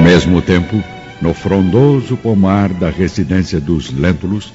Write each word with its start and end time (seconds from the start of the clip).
mesmo 0.00 0.40
tempo, 0.40 0.82
no 1.20 1.34
frondoso 1.34 2.16
pomar 2.16 2.72
da 2.72 2.90
residência 2.90 3.60
dos 3.60 3.92
Lentulus, 3.92 4.52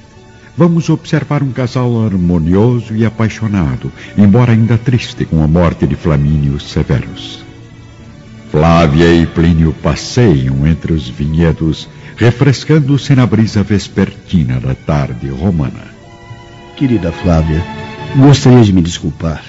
vamos 0.58 0.90
observar 0.90 1.44
um 1.44 1.52
casal 1.52 2.06
harmonioso 2.06 2.96
e 2.96 3.06
apaixonado, 3.06 3.92
embora 4.18 4.54
ainda 4.54 4.78
triste 4.78 5.26
com 5.26 5.44
a 5.44 5.48
morte 5.48 5.86
de 5.86 5.96
Flamínio 5.96 6.60
Severus. 6.60 7.44
Flávia 8.52 9.14
e 9.14 9.26
Plínio 9.26 9.74
passeiam 9.84 10.66
entre 10.66 10.94
os 10.94 11.10
vinhedos, 11.10 11.90
refrescando-se 12.16 13.14
na 13.14 13.26
brisa 13.26 13.62
vespertina 13.64 14.60
da 14.60 14.74
tarde 14.74 15.28
romana. 15.28 15.94
Querida 16.78 17.12
Flávia, 17.12 17.64
gostaria 18.16 18.64
de 18.64 18.74
me 18.74 18.82
desculpar. 18.82 19.44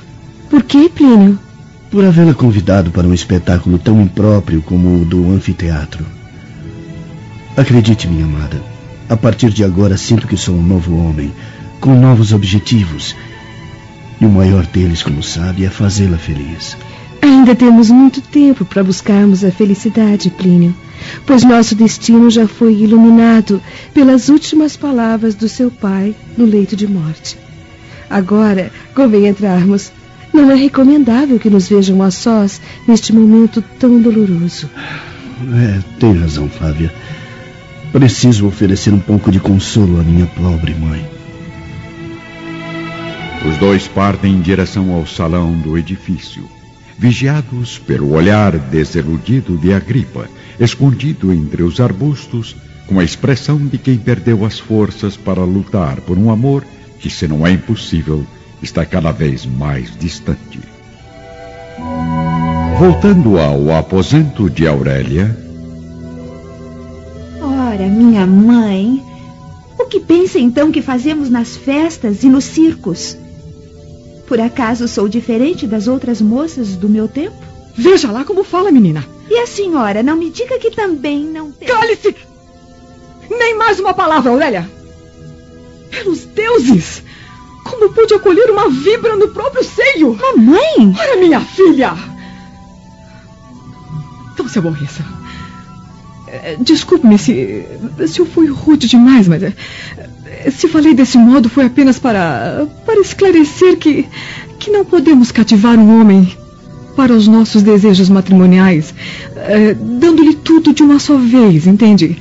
Por 0.50 0.62
que, 0.64 0.88
Plínio? 0.88 1.38
Por 1.96 2.04
havê-la 2.04 2.34
convidado 2.34 2.90
para 2.90 3.08
um 3.08 3.14
espetáculo 3.14 3.79
tão 3.79 4.02
impróprio 4.02 4.60
como 4.60 5.00
o 5.00 5.04
do 5.07 5.30
anfiteatro. 5.30 6.04
Acredite, 7.57 8.07
minha 8.07 8.26
amada, 8.26 8.61
a 9.08 9.16
partir 9.16 9.48
de 9.48 9.64
agora 9.64 9.96
sinto 9.96 10.26
que 10.29 10.36
sou 10.36 10.57
um 10.57 10.62
novo 10.62 10.94
homem, 10.94 11.32
com 11.80 11.98
novos 11.98 12.35
objetivos. 12.35 13.16
E 14.21 14.26
o 14.26 14.29
maior 14.29 14.66
deles, 14.66 15.02
como 15.02 15.22
sabe, 15.22 15.64
é 15.64 15.71
fazê-la 15.71 16.18
feliz. 16.18 16.76
Ainda 17.22 17.54
temos 17.54 17.88
muito 17.88 18.21
tempo 18.21 18.66
para 18.66 18.85
buscarmos 18.85 19.43
a 19.43 19.50
felicidade, 19.50 20.29
Plínio, 20.29 20.74
pois 21.24 21.44
nosso 21.44 21.74
destino 21.74 22.29
já 22.29 22.46
foi 22.46 22.74
iluminado 22.74 23.58
pelas 23.94 24.29
últimas 24.29 24.76
palavras 24.76 25.35
do 25.35 25.49
seu 25.49 25.71
pai 25.71 26.14
no 26.36 26.44
leito 26.44 26.76
de 26.76 26.86
morte. 26.86 27.38
Agora 28.10 28.71
convém 28.94 29.29
entrarmos. 29.29 29.96
Não 30.36 30.50
é 30.50 30.54
recomendável 30.54 31.39
que 31.39 31.49
nos 31.49 31.67
vejam 31.67 32.03
a 32.03 32.11
sós 32.11 32.61
neste 32.86 33.11
momento 33.11 33.64
tão 33.81 34.03
doloroso. 34.03 34.69
É, 35.50 35.81
tem 35.98 36.12
razão, 36.12 36.47
Flávia. 36.47 36.92
Preciso 37.91 38.47
oferecer 38.47 38.92
um 38.92 38.98
pouco 38.98 39.30
de 39.33 39.41
consolo 39.41 39.98
à 39.98 40.02
minha 40.02 40.27
pobre 40.27 40.75
mãe. 40.75 41.02
Os 43.48 43.56
dois 43.56 43.88
partem 43.88 44.34
em 44.34 44.41
direção 44.42 44.92
ao 44.92 45.06
salão 45.06 45.55
do 45.55 45.78
edifício, 45.78 46.47
vigiados 46.98 47.78
pelo 47.78 48.12
olhar 48.12 48.58
desiludido 48.58 49.56
de 49.56 49.72
Agripa, 49.72 50.28
escondido 50.60 51.32
entre 51.32 51.62
os 51.62 51.80
arbustos, 51.80 52.55
com 52.86 53.00
a 53.00 53.05
expressão 53.05 53.56
de 53.56 53.78
quem 53.78 53.97
perdeu 53.97 54.44
as 54.44 54.58
forças 54.58 55.16
para 55.16 55.42
lutar 55.42 56.03
por 56.03 56.19
um 56.19 56.30
amor 56.30 56.62
que, 57.00 57.08
se 57.08 57.27
não 57.27 57.47
é 57.47 57.53
impossível, 57.53 58.27
está 58.67 58.84
cada 58.84 59.12
vez 59.12 59.47
mais 59.47 59.97
distante. 59.97 60.61
Voltando 62.78 63.39
ao 63.39 63.72
aposento 63.72 64.50
de 64.50 64.67
Aurélia. 64.67 65.34
Ora, 67.41 67.87
minha 67.89 68.27
mãe, 68.27 69.03
o 69.78 69.87
que 69.87 70.00
pensa 70.00 70.39
então 70.39 70.72
que 70.72 70.83
fazemos 70.83 71.31
nas 71.31 71.56
festas 71.56 72.25
e 72.25 72.28
nos 72.28 72.44
circos? 72.44 73.17
Por 74.27 74.41
acaso 74.41 74.89
sou 74.89 75.09
diferente 75.09 75.64
das 75.67 75.87
outras 75.87 76.20
moças 76.20 76.75
do 76.75 76.89
meu 76.89 77.06
tempo? 77.06 77.37
Veja 77.77 78.11
lá 78.11 78.25
como 78.25 78.42
fala, 78.42 78.72
menina. 78.72 79.06
E 79.31 79.39
a 79.39 79.47
senhora, 79.47 80.03
não 80.03 80.17
me 80.17 80.28
diga 80.28 80.59
que 80.59 80.72
também 80.72 81.25
não 81.25 81.53
tem. 81.53 81.69
Cale-se! 81.69 82.14
Nem 83.31 83.56
mais 83.56 83.78
uma 83.78 83.94
palavra, 83.94 84.33
Aurélia! 84.33 84.69
Pelos 85.91 86.25
deuses! 86.25 87.05
Como 87.69 87.91
pude 87.91 88.14
acolher 88.14 88.48
uma 88.48 88.69
vibra 88.69 89.17
no 89.17 89.28
próprio 89.28 89.64
seio? 89.64 90.14
Mamãe! 90.14 90.95
Ora, 90.97 91.17
minha 91.17 91.41
filha! 91.41 91.95
Não 94.39 94.48
se 94.48 94.59
aborreça. 94.61 95.05
É, 96.28 96.56
Desculpe-me 96.61 97.19
se, 97.19 97.67
se 98.06 98.20
eu 98.20 98.27
fui 98.27 98.47
rude 98.47 98.87
demais, 98.87 99.27
mas 99.27 99.42
é, 99.42 99.53
se 100.50 100.69
falei 100.69 100.94
desse 100.94 101.19
modo 101.19 101.49
foi 101.49 101.65
apenas 101.65 101.99
para, 101.99 102.69
para 102.84 103.00
esclarecer 103.00 103.76
que, 103.78 104.06
que 104.60 104.71
não 104.71 104.84
podemos 104.84 105.32
cativar 105.32 105.76
um 105.76 106.00
homem 106.00 106.37
para 106.94 107.12
os 107.12 107.26
nossos 107.26 107.65
desejos 107.65 108.09
matrimoniais, 108.09 108.94
é, 109.34 109.75
dando-lhe 109.75 110.34
tudo 110.34 110.72
de 110.72 110.84
uma 110.84 111.00
só 111.00 111.16
vez, 111.16 111.66
entende? 111.66 112.16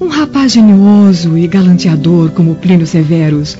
Um 0.00 0.08
rapaz 0.08 0.52
genioso 0.52 1.36
e 1.36 1.46
galanteador 1.46 2.30
como 2.30 2.54
Plínio 2.54 2.86
Severus 2.86 3.58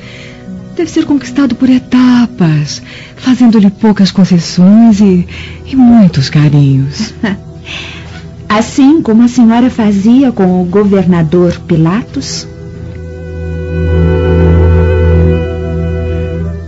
deve 0.81 0.91
ser 0.91 1.05
conquistado 1.05 1.55
por 1.55 1.69
etapas, 1.69 2.81
fazendo-lhe 3.15 3.69
poucas 3.69 4.11
concessões 4.11 4.99
e, 4.99 5.29
e 5.67 5.77
muitos 5.77 6.31
carinhos. 6.31 7.13
Assim 8.49 9.03
como 9.03 9.23
a 9.23 9.29
senhora 9.29 9.69
fazia 9.69 10.33
com 10.33 10.63
o 10.63 10.65
governador 10.65 11.61
Pilatos? 11.69 12.49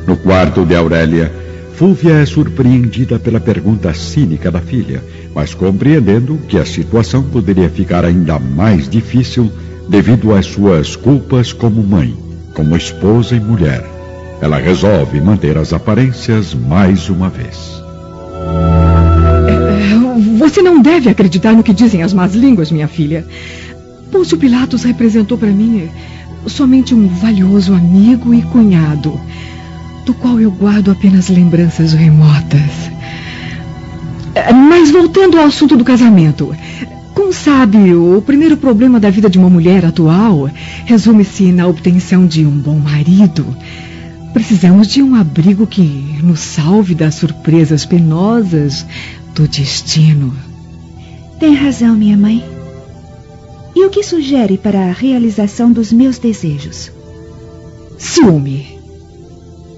No 0.07 0.15
quarto 0.19 0.67
de 0.67 0.77
Aurélia, 0.77 1.33
Fúvia 1.75 2.17
é 2.17 2.27
surpreendida 2.27 3.19
pela 3.19 3.41
pergunta 3.41 3.95
cínica 3.95 4.51
da 4.51 4.61
filha, 4.61 5.03
mas 5.35 5.55
compreendendo 5.55 6.37
que 6.47 6.59
a 6.59 6.67
situação 6.67 7.23
poderia 7.23 7.71
ficar 7.71 8.05
ainda 8.05 8.39
mais 8.39 8.91
difícil 8.91 9.51
devido 9.89 10.35
às 10.35 10.45
suas 10.45 10.95
culpas 10.97 11.51
como 11.51 11.83
mãe, 11.83 12.15
como 12.55 12.77
esposa 12.77 13.35
e 13.35 13.41
mulher. 13.41 14.02
Ela 14.43 14.59
resolve 14.59 15.21
manter 15.21 15.57
as 15.57 15.73
aparências 15.73 16.53
mais 16.53 17.09
uma 17.09 17.29
vez. 17.29 17.81
Você 20.37 20.61
não 20.61 20.83
deve 20.83 21.09
acreditar 21.09 21.53
no 21.53 21.63
que 21.63 21.73
dizem 21.73 22.03
as 22.03 22.13
más 22.13 22.35
línguas, 22.35 22.73
minha 22.73 22.89
filha. 22.89 23.25
Pôncio 24.11 24.37
Pilatos 24.37 24.83
representou 24.83 25.39
para 25.39 25.49
mim 25.49 25.89
somente 26.49 26.93
um 26.93 27.07
valioso 27.07 27.73
amigo 27.73 28.35
e 28.35 28.43
cunhado, 28.43 29.19
do 30.05 30.13
qual 30.13 30.41
eu 30.41 30.51
guardo 30.51 30.91
apenas 30.91 31.29
lembranças 31.29 31.93
remotas. 31.93 32.91
Mas 34.69 34.91
voltando 34.91 35.39
ao 35.39 35.45
assunto 35.45 35.77
do 35.77 35.85
casamento. 35.85 36.53
Como 37.15 37.33
sabe, 37.33 37.95
o 37.95 38.21
primeiro 38.21 38.57
problema 38.57 38.99
da 38.99 39.09
vida 39.09 39.31
de 39.31 39.39
uma 39.39 39.49
mulher 39.49 39.85
atual 39.85 40.51
resume-se 40.85 41.53
na 41.53 41.69
obtenção 41.69 42.27
de 42.27 42.45
um 42.45 42.51
bom 42.51 42.81
marido. 42.81 43.47
Precisamos 44.33 44.89
de 44.89 45.03
um 45.03 45.15
abrigo 45.15 45.67
que 45.67 45.83
nos 46.23 46.41
salve 46.41 46.95
das 46.95 47.17
surpresas 47.17 47.85
penosas 47.85 48.87
do 49.35 49.47
destino. 49.47 50.35
Tem 51.39 51.55
razão, 51.55 51.95
minha 51.95 52.17
mãe. 52.17 52.43
E 53.75 53.85
o 53.85 53.91
que 53.91 54.03
sugere 54.03 54.57
para 54.57 54.89
a 54.89 54.93
realização 54.93 55.73
dos 55.73 55.93
meus 55.93 56.19
desejos? 56.19 56.91
Ciúme. 57.99 58.79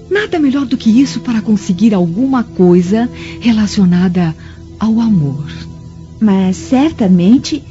Nada 0.09 0.39
melhor 0.39 0.65
do 0.65 0.77
que 0.77 0.89
isso 0.89 1.19
para 1.19 1.41
conseguir 1.41 1.93
alguma 1.93 2.43
coisa 2.43 3.09
relacionada 3.39 4.35
ao 4.79 5.01
amor. 5.01 5.45
Mas 6.19 6.55
certamente 6.55 7.63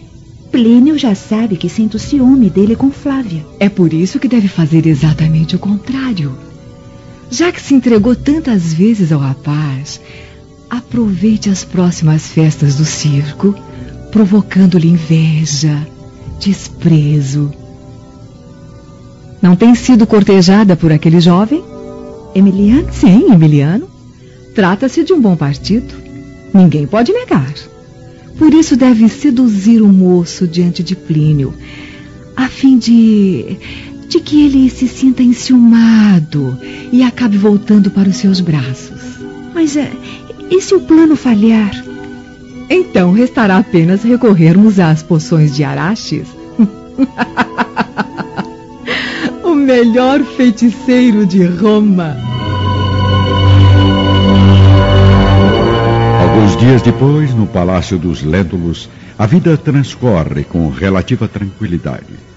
Plínio 0.51 0.97
já 0.97 1.15
sabe 1.15 1.57
que 1.57 1.69
sinto 1.69 1.99
ciúme 1.99 2.49
dele 2.49 2.77
com 2.77 2.91
Flávia. 2.91 3.45
É 3.59 3.69
por 3.69 3.93
isso 3.93 4.21
que 4.21 4.29
deve 4.29 4.47
fazer 4.47 4.87
exatamente 4.87 5.57
o 5.57 5.59
contrário. 5.59 6.33
Já 7.35 7.51
que 7.51 7.61
se 7.61 7.75
entregou 7.75 8.15
tantas 8.15 8.73
vezes 8.73 9.11
ao 9.11 9.19
rapaz, 9.19 10.01
aproveite 10.71 11.51
as 11.51 11.65
próximas 11.65 12.29
festas 12.29 12.77
do 12.77 12.85
circo, 12.85 13.53
provocando-lhe 14.13 14.87
inveja, 14.87 15.85
desprezo. 16.39 17.53
Não 19.43 19.57
tem 19.57 19.75
sido 19.75 20.07
cortejada 20.07 20.77
por 20.77 20.93
aquele 20.93 21.21
jovem? 21.21 21.65
Emiliano? 22.37 22.93
Sim, 22.93 23.33
Emiliano. 23.33 23.89
Trata-se 24.55 25.03
de 25.03 25.13
um 25.13 25.21
bom 25.21 25.35
partido. 25.35 25.93
Ninguém 26.55 26.87
pode 26.87 27.13
negar. 27.13 27.53
Por 28.39 28.55
isso 28.55 28.77
deve 28.77 29.09
seduzir 29.09 29.83
o 29.83 29.89
moço 29.89 30.47
diante 30.47 30.85
de 30.85 30.95
Plínio, 30.95 31.53
a 32.37 32.49
fim 32.49 32.79
de. 32.79 33.59
De 34.09 34.21
que 34.21 34.45
ele 34.45 34.71
se 34.71 34.87
sinta 34.87 35.23
enciumado 35.23 36.59
e 36.93 37.03
acabe 37.03 37.37
voltando 37.37 37.91
para 37.91 38.09
os 38.09 38.17
seus 38.17 38.41
braços. 38.41 39.01
Mas 39.55 39.77
é, 39.77 39.91
e 40.51 40.61
se 40.61 40.75
o 40.75 40.81
plano 40.81 41.17
falhar? 41.17 41.73
Então 42.69 43.13
restará 43.13 43.59
apenas 43.59 44.03
recorrermos 44.03 44.79
às 44.79 45.03
poções 45.03 45.55
de 45.55 45.65
Araches. 45.65 46.29
o 49.43 49.55
melhor 49.55 50.23
feiticeiro 50.25 51.27
de 51.27 51.45
Roma. 51.45 52.17
Alguns 56.23 56.57
dias 56.57 56.83
depois, 56.83 57.35
no 57.35 57.47
Palácio 57.47 57.99
dos 57.99 58.23
Lentulus, 58.23 58.89
a 59.19 59.27
vida 59.27 59.57
transcorre 59.57 60.45
com 60.45 60.69
relativa 60.69 61.29
tranquilidade. 61.29 62.34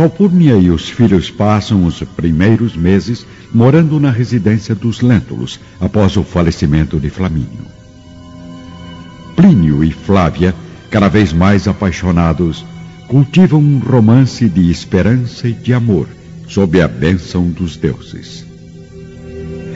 Calpurnia 0.00 0.56
e 0.56 0.70
os 0.70 0.88
filhos 0.88 1.30
passam 1.30 1.84
os 1.84 2.02
primeiros 2.02 2.74
meses 2.74 3.26
morando 3.52 4.00
na 4.00 4.10
residência 4.10 4.74
dos 4.74 5.02
Lentulus 5.02 5.60
após 5.78 6.16
o 6.16 6.24
falecimento 6.24 6.98
de 6.98 7.10
Flamínio. 7.10 7.66
Plínio 9.36 9.84
e 9.84 9.92
Flávia 9.92 10.54
cada 10.90 11.06
vez 11.08 11.34
mais 11.34 11.68
apaixonados, 11.68 12.64
cultivam 13.08 13.60
um 13.60 13.78
romance 13.78 14.48
de 14.48 14.70
esperança 14.70 15.46
e 15.46 15.52
de 15.52 15.74
amor 15.74 16.08
sob 16.48 16.80
a 16.80 16.88
bênção 16.88 17.50
dos 17.50 17.76
deuses. 17.76 18.46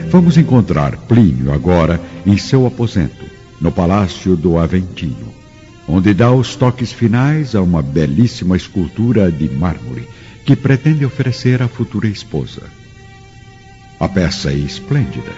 Vamos 0.09 0.39
encontrar 0.39 0.97
Plínio 0.97 1.53
agora 1.53 2.01
em 2.25 2.35
seu 2.35 2.65
aposento, 2.65 3.25
no 3.61 3.71
Palácio 3.71 4.35
do 4.35 4.57
Aventino, 4.57 5.34
onde 5.87 6.13
dá 6.13 6.31
os 6.31 6.55
toques 6.55 6.91
finais 6.91 7.55
a 7.55 7.61
uma 7.61 7.81
belíssima 7.81 8.57
escultura 8.57 9.31
de 9.31 9.49
mármore 9.49 10.07
que 10.45 10.55
pretende 10.55 11.05
oferecer 11.05 11.61
à 11.61 11.67
futura 11.67 12.07
esposa. 12.07 12.63
A 13.99 14.07
peça 14.07 14.51
é 14.51 14.55
esplêndida, 14.55 15.31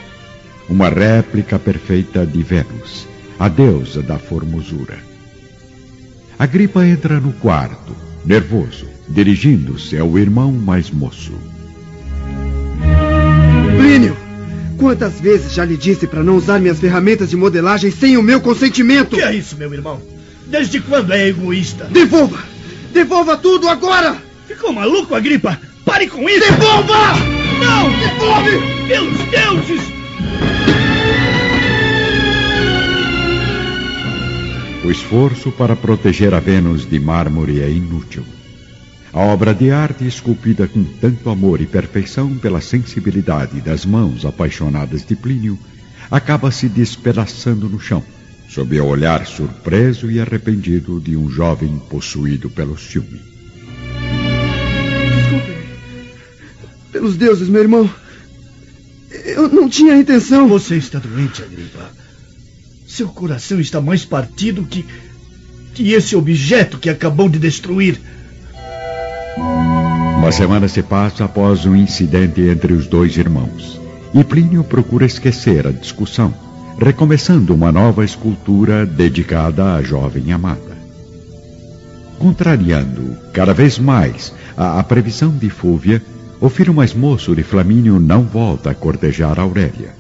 uma 0.70 0.90
réplica 0.90 1.60
perfeita 1.60 2.26
de 2.26 2.42
Vênus, 2.42 3.08
a 3.40 3.48
deusa 3.48 4.02
da 4.02 4.18
formosura. 4.18 4.98
Agripa 6.40 6.86
entra 6.86 7.20
no 7.20 7.34
quarto, 7.34 7.96
nervoso, 8.26 8.88
dirigindo-se 9.08 9.98
ao 9.98 10.18
irmão 10.18 10.52
mais 10.52 10.92
moço. 10.92 11.34
Plínio, 13.78 14.16
quantas 14.78 15.20
vezes 15.20 15.54
já 15.54 15.64
lhe 15.64 15.78
disse 15.78 16.08
para 16.08 16.24
não 16.24 16.36
usar 16.36 16.60
minhas 16.60 16.80
ferramentas 16.80 17.30
de 17.30 17.38
modelagem 17.38 17.92
sem 17.92 18.18
o 18.18 18.24
meu 18.24 18.42
consentimento? 18.42 19.16
Que 19.16 19.22
é 19.22 19.34
isso, 19.34 19.56
meu 19.56 19.74
irmão? 19.74 20.17
Desde 20.50 20.80
quando 20.80 21.12
é 21.14 21.28
egoísta? 21.28 21.86
Devolva! 21.86 22.44
Devolva 22.94 23.38
tudo 23.38 23.68
agora! 23.68 24.16
Ficou 24.48 24.72
maluco, 24.72 25.14
Agripa? 25.14 25.60
Pare 25.86 26.08
com 26.08 26.28
isso! 26.30 26.40
Devolva! 26.40 27.16
Não! 27.60 27.90
Devolve! 28.00 28.88
Pelos 28.88 29.18
deuses! 29.30 29.82
O 34.86 34.90
esforço 34.90 35.52
para 35.52 35.76
proteger 35.76 36.34
a 36.34 36.40
Vênus 36.40 36.90
de 36.90 36.98
mármore 36.98 37.62
é 37.62 37.70
inútil. 37.70 38.24
A 39.12 39.20
obra 39.20 39.54
de 39.54 39.70
arte 39.70 40.08
esculpida 40.08 40.66
com 40.66 40.84
tanto 40.84 41.30
amor 41.30 41.60
e 41.60 41.66
perfeição 41.66 42.38
pela 42.38 42.62
sensibilidade 42.62 43.60
das 43.60 43.86
mãos 43.86 44.26
apaixonadas 44.26 45.06
de 45.06 45.16
Plínio 45.16 45.60
acaba 46.10 46.52
se 46.52 46.70
despedaçando 46.70 47.68
no 47.68 47.80
chão, 47.82 48.02
sob 48.58 48.80
o 48.80 48.86
olhar 48.88 49.24
surpreso 49.28 50.10
e 50.10 50.20
arrependido 50.20 51.00
de 51.00 51.16
um 51.16 51.30
jovem 51.30 51.78
possuído 51.78 52.50
pelo 52.50 52.76
ciúme. 52.76 53.22
Desculpe. 55.16 55.58
Pelos 56.92 57.16
deuses, 57.16 57.50
meu 57.50 57.62
irmão. 57.62 57.88
Eu 59.26 59.48
não 59.48 59.70
tinha 59.70 59.96
intenção. 59.96 60.48
Você 60.48 60.76
está 60.76 60.98
doente, 60.98 61.44
Agripa. 61.44 61.92
Seu 62.88 63.10
coração 63.10 63.60
está 63.60 63.80
mais 63.80 64.04
partido 64.04 64.64
que. 64.64 64.84
que 65.76 65.94
esse 65.94 66.16
objeto 66.16 66.80
que 66.80 66.90
acabou 66.90 67.30
de 67.30 67.38
destruir. 67.38 68.02
Uma 70.18 70.32
semana 70.32 70.68
se 70.68 70.82
passa 70.82 71.26
após 71.26 71.64
o 71.64 71.70
um 71.70 71.76
incidente 71.76 72.42
entre 72.42 72.74
os 72.74 72.88
dois 72.88 73.18
irmãos. 73.18 73.80
E 74.16 74.24
Plínio 74.24 74.64
procura 74.64 75.06
esquecer 75.06 75.68
a 75.68 75.72
discussão, 75.72 76.34
recomeçando 76.80 77.54
uma 77.54 77.72
nova 77.72 78.06
escultura 78.06 78.86
dedicada 78.86 79.76
à 79.76 79.82
jovem 79.82 80.32
amada. 80.32 80.78
Contrariando 82.20 83.18
cada 83.34 83.54
vez 83.54 83.80
mais 83.80 84.34
a, 84.56 84.80
a 84.80 84.84
previsão 84.84 85.36
de 85.36 85.50
Fúvia, 85.50 86.02
o 86.40 86.50
filho 86.50 86.74
mais 86.74 86.94
moço 86.94 87.36
de 87.36 87.44
Flamínio 87.44 88.00
não 88.00 88.24
volta 88.24 88.72
a 88.72 88.76
cortejar 88.76 89.40
Aurélia, 89.40 89.94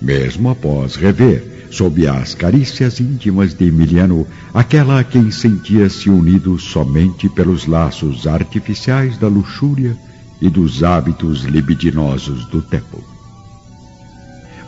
mesmo 0.00 0.50
após 0.50 0.94
rever 0.94 1.66
sob 1.70 2.06
as 2.06 2.34
carícias 2.34 2.98
íntimas 3.00 3.54
de 3.54 3.66
Emiliano, 3.66 4.26
aquela 4.52 4.98
a 4.98 5.04
quem 5.04 5.30
sentia-se 5.30 6.10
unido 6.10 6.58
somente 6.58 7.28
pelos 7.28 7.66
laços 7.66 8.26
artificiais 8.26 9.16
da 9.16 9.28
luxúria 9.28 9.96
e 10.40 10.48
dos 10.48 10.82
hábitos 10.82 11.44
libidinosos 11.44 12.46
do 12.46 12.60
tempo. 12.60 13.09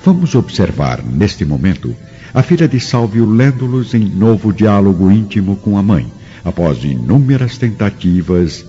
Vamos 0.05 0.35
observar, 0.35 1.01
neste 1.05 1.45
momento, 1.45 1.95
a 2.35 2.43
filha 2.43 2.67
de 2.67 2.81
Salvio 2.81 3.25
lendo-los 3.25 3.95
em 3.95 4.05
novo 4.05 4.53
diálogo 4.53 5.11
íntimo 5.13 5.55
com 5.57 5.79
a 5.79 5.83
mãe, 5.83 6.13
após 6.45 6.83
inúmeras 6.83 7.57
tentativas 7.57 8.65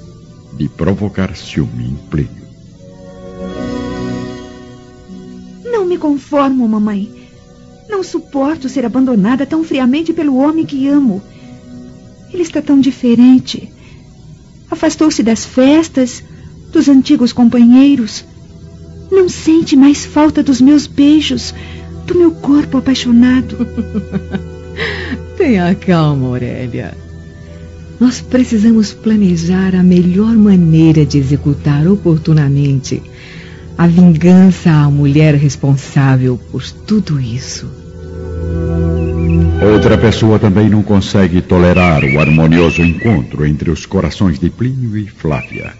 de 0.55 0.69
provocar 0.69 1.35
ciúme 1.35 1.85
em 1.85 1.95
Plínio. 2.09 2.43
Não 5.63 5.85
me 5.85 5.97
conformo, 5.97 6.67
mamãe. 6.67 7.11
Não 7.89 8.03
suporto 8.03 8.69
ser 8.69 8.85
abandonada 8.85 9.43
tão 9.43 9.63
friamente 9.63 10.13
pelo 10.13 10.37
homem 10.37 10.65
que 10.67 10.87
amo. 10.87 11.19
Ele 12.31 12.43
está 12.43 12.61
tão 12.61 12.79
diferente. 12.79 13.73
Afastou-se 14.69 15.23
das 15.23 15.45
festas, 15.45 16.23
dos 16.71 16.87
antigos 16.87 17.33
companheiros. 17.33 18.23
Não 19.11 19.29
sente 19.29 19.75
mais 19.75 20.05
falta 20.05 20.41
dos 20.41 20.59
meus 20.59 20.87
beijos, 20.87 21.53
do 22.05 22.15
meu 22.15 22.31
corpo 22.31 22.77
apaixonado. 22.77 23.67
Tenha 25.37 25.73
calma, 25.75 26.27
Aurélia. 26.27 26.93
Nós 27.99 28.21
precisamos 28.21 28.91
planejar 28.93 29.75
a 29.75 29.83
melhor 29.83 30.33
maneira 30.35 31.05
de 31.05 31.17
executar 31.17 31.87
oportunamente 31.87 33.01
a 33.77 33.87
vingança 33.87 34.69
à 34.69 34.89
mulher 34.89 35.35
responsável 35.35 36.39
por 36.51 36.63
tudo 36.63 37.19
isso. 37.19 37.67
Outra 39.73 39.97
pessoa 39.97 40.37
também 40.37 40.69
não 40.69 40.83
consegue 40.83 41.41
tolerar 41.41 42.03
o 42.03 42.19
harmonioso 42.19 42.81
encontro 42.81 43.45
entre 43.45 43.71
os 43.71 43.85
corações 43.85 44.37
de 44.37 44.49
Plínio 44.49 44.97
e 44.97 45.07
Flávia. 45.07 45.73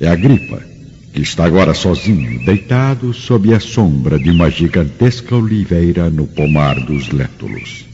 É 0.00 0.08
a 0.08 0.16
gripa, 0.16 0.62
que 1.12 1.20
está 1.20 1.44
agora 1.44 1.74
sozinho, 1.74 2.42
deitado 2.44 3.12
sob 3.12 3.52
a 3.52 3.60
sombra 3.60 4.18
de 4.18 4.30
uma 4.30 4.50
gigantesca 4.50 5.36
oliveira 5.36 6.08
no 6.08 6.26
pomar 6.26 6.80
dos 6.80 7.10
Létulos. 7.10 7.84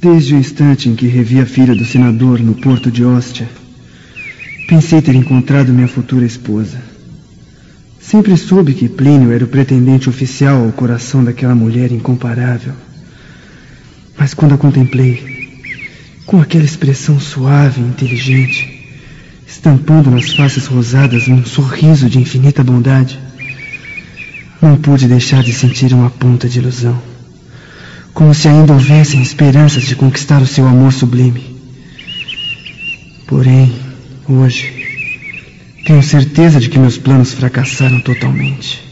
Desde 0.00 0.34
o 0.34 0.38
instante 0.38 0.88
em 0.88 0.96
que 0.96 1.06
revi 1.06 1.40
a 1.40 1.46
filha 1.46 1.74
do 1.74 1.84
senador 1.84 2.40
no 2.40 2.54
porto 2.54 2.90
de 2.90 3.04
Ostia, 3.04 3.48
pensei 4.68 5.00
ter 5.00 5.14
encontrado 5.14 5.72
minha 5.72 5.86
futura 5.86 6.26
esposa. 6.26 6.82
Sempre 8.00 8.36
soube 8.36 8.74
que 8.74 8.88
Plínio 8.88 9.32
era 9.32 9.44
o 9.44 9.48
pretendente 9.48 10.08
oficial 10.08 10.64
ao 10.64 10.72
coração 10.72 11.24
daquela 11.24 11.54
mulher 11.54 11.92
incomparável. 11.92 12.74
Mas 14.18 14.34
quando 14.34 14.54
a 14.54 14.58
contemplei, 14.58 15.48
com 16.26 16.40
aquela 16.40 16.64
expressão 16.64 17.18
suave 17.18 17.80
e 17.80 17.84
inteligente, 17.84 18.73
estampando 19.54 20.10
nas 20.10 20.32
faces 20.32 20.66
rosadas 20.66 21.28
um 21.28 21.44
sorriso 21.44 22.10
de 22.10 22.18
infinita 22.18 22.64
bondade, 22.64 23.18
não 24.60 24.76
pude 24.76 25.06
deixar 25.06 25.44
de 25.44 25.52
sentir 25.52 25.94
uma 25.94 26.10
ponta 26.10 26.48
de 26.48 26.58
ilusão, 26.58 27.00
como 28.12 28.34
se 28.34 28.48
ainda 28.48 28.72
houvessem 28.72 29.22
esperanças 29.22 29.84
de 29.84 29.94
conquistar 29.94 30.42
o 30.42 30.46
seu 30.46 30.66
amor 30.66 30.92
sublime. 30.92 31.54
Porém, 33.28 33.72
hoje, 34.28 34.72
tenho 35.86 36.02
certeza 36.02 36.58
de 36.58 36.68
que 36.68 36.78
meus 36.78 36.98
planos 36.98 37.32
fracassaram 37.32 38.00
totalmente. 38.00 38.82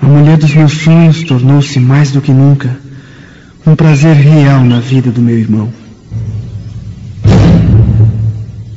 A 0.00 0.06
mulher 0.06 0.38
dos 0.38 0.54
meus 0.54 0.72
sonhos 0.72 1.22
tornou-se 1.24 1.78
mais 1.78 2.10
do 2.10 2.22
que 2.22 2.32
nunca 2.32 2.78
um 3.66 3.76
prazer 3.76 4.16
real 4.16 4.64
na 4.64 4.80
vida 4.80 5.10
do 5.10 5.20
meu 5.20 5.38
irmão. 5.38 5.79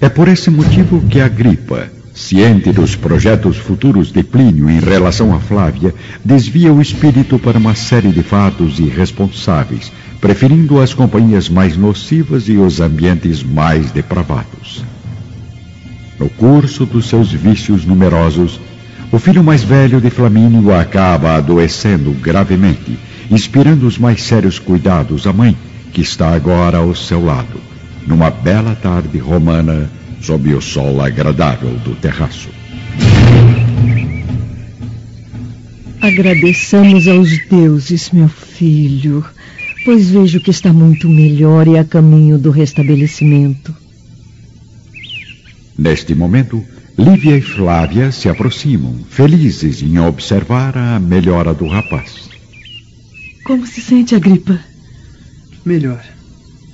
É 0.03 0.09
por 0.09 0.27
esse 0.27 0.49
motivo 0.49 0.99
que 1.07 1.21
Agripa, 1.21 1.89
ciente 2.13 2.73
dos 2.73 2.93
projetos 2.93 3.55
futuros 3.55 4.11
de 4.11 4.21
Plínio 4.21 4.69
em 4.69 4.81
relação 4.81 5.33
a 5.33 5.39
Flávia, 5.39 5.95
desvia 6.25 6.73
o 6.73 6.81
espírito 6.81 7.39
para 7.39 7.57
uma 7.57 7.73
série 7.73 8.11
de 8.11 8.21
fatos 8.21 8.79
irresponsáveis, 8.79 9.93
preferindo 10.19 10.81
as 10.81 10.93
companhias 10.93 11.47
mais 11.47 11.77
nocivas 11.77 12.49
e 12.49 12.57
os 12.57 12.81
ambientes 12.81 13.41
mais 13.41 13.91
depravados. 13.91 14.83
No 16.19 16.27
curso 16.27 16.85
dos 16.85 17.07
seus 17.07 17.31
vícios 17.31 17.85
numerosos, 17.85 18.59
o 19.09 19.17
filho 19.17 19.41
mais 19.41 19.63
velho 19.63 20.01
de 20.01 20.09
Flamínio 20.09 20.75
acaba 20.75 21.37
adoecendo 21.37 22.11
gravemente 22.11 22.99
inspirando 23.31 23.87
os 23.87 23.97
mais 23.97 24.21
sérios 24.21 24.59
cuidados 24.59 25.25
à 25.25 25.31
mãe, 25.31 25.55
que 25.93 26.01
está 26.01 26.33
agora 26.33 26.79
ao 26.79 26.93
seu 26.93 27.23
lado, 27.23 27.72
numa 28.07 28.29
bela 28.29 28.75
tarde 28.75 29.17
romana, 29.17 29.89
sob 30.21 30.53
o 30.53 30.61
sol 30.61 31.01
agradável 31.01 31.71
do 31.79 31.95
terraço. 31.95 32.49
Agradeçamos 36.01 37.07
aos 37.07 37.29
deuses, 37.47 38.11
meu 38.11 38.27
filho, 38.27 39.23
pois 39.85 40.09
vejo 40.09 40.41
que 40.41 40.51
está 40.51 40.73
muito 40.73 41.07
melhor 41.07 41.67
e 41.67 41.77
a 41.77 41.85
caminho 41.85 42.37
do 42.37 42.51
restabelecimento. 42.51 43.73
Neste 45.77 46.13
momento, 46.13 46.63
Lívia 46.97 47.37
e 47.37 47.41
Flávia 47.41 48.11
se 48.11 48.29
aproximam, 48.29 48.99
felizes 49.09 49.81
em 49.81 49.97
observar 49.97 50.77
a 50.77 50.99
melhora 50.99 51.53
do 51.53 51.67
rapaz. 51.67 52.29
Como 53.43 53.65
se 53.65 53.81
sente 53.81 54.13
a 54.13 54.19
gripa? 54.19 54.59
Melhor. 55.65 56.12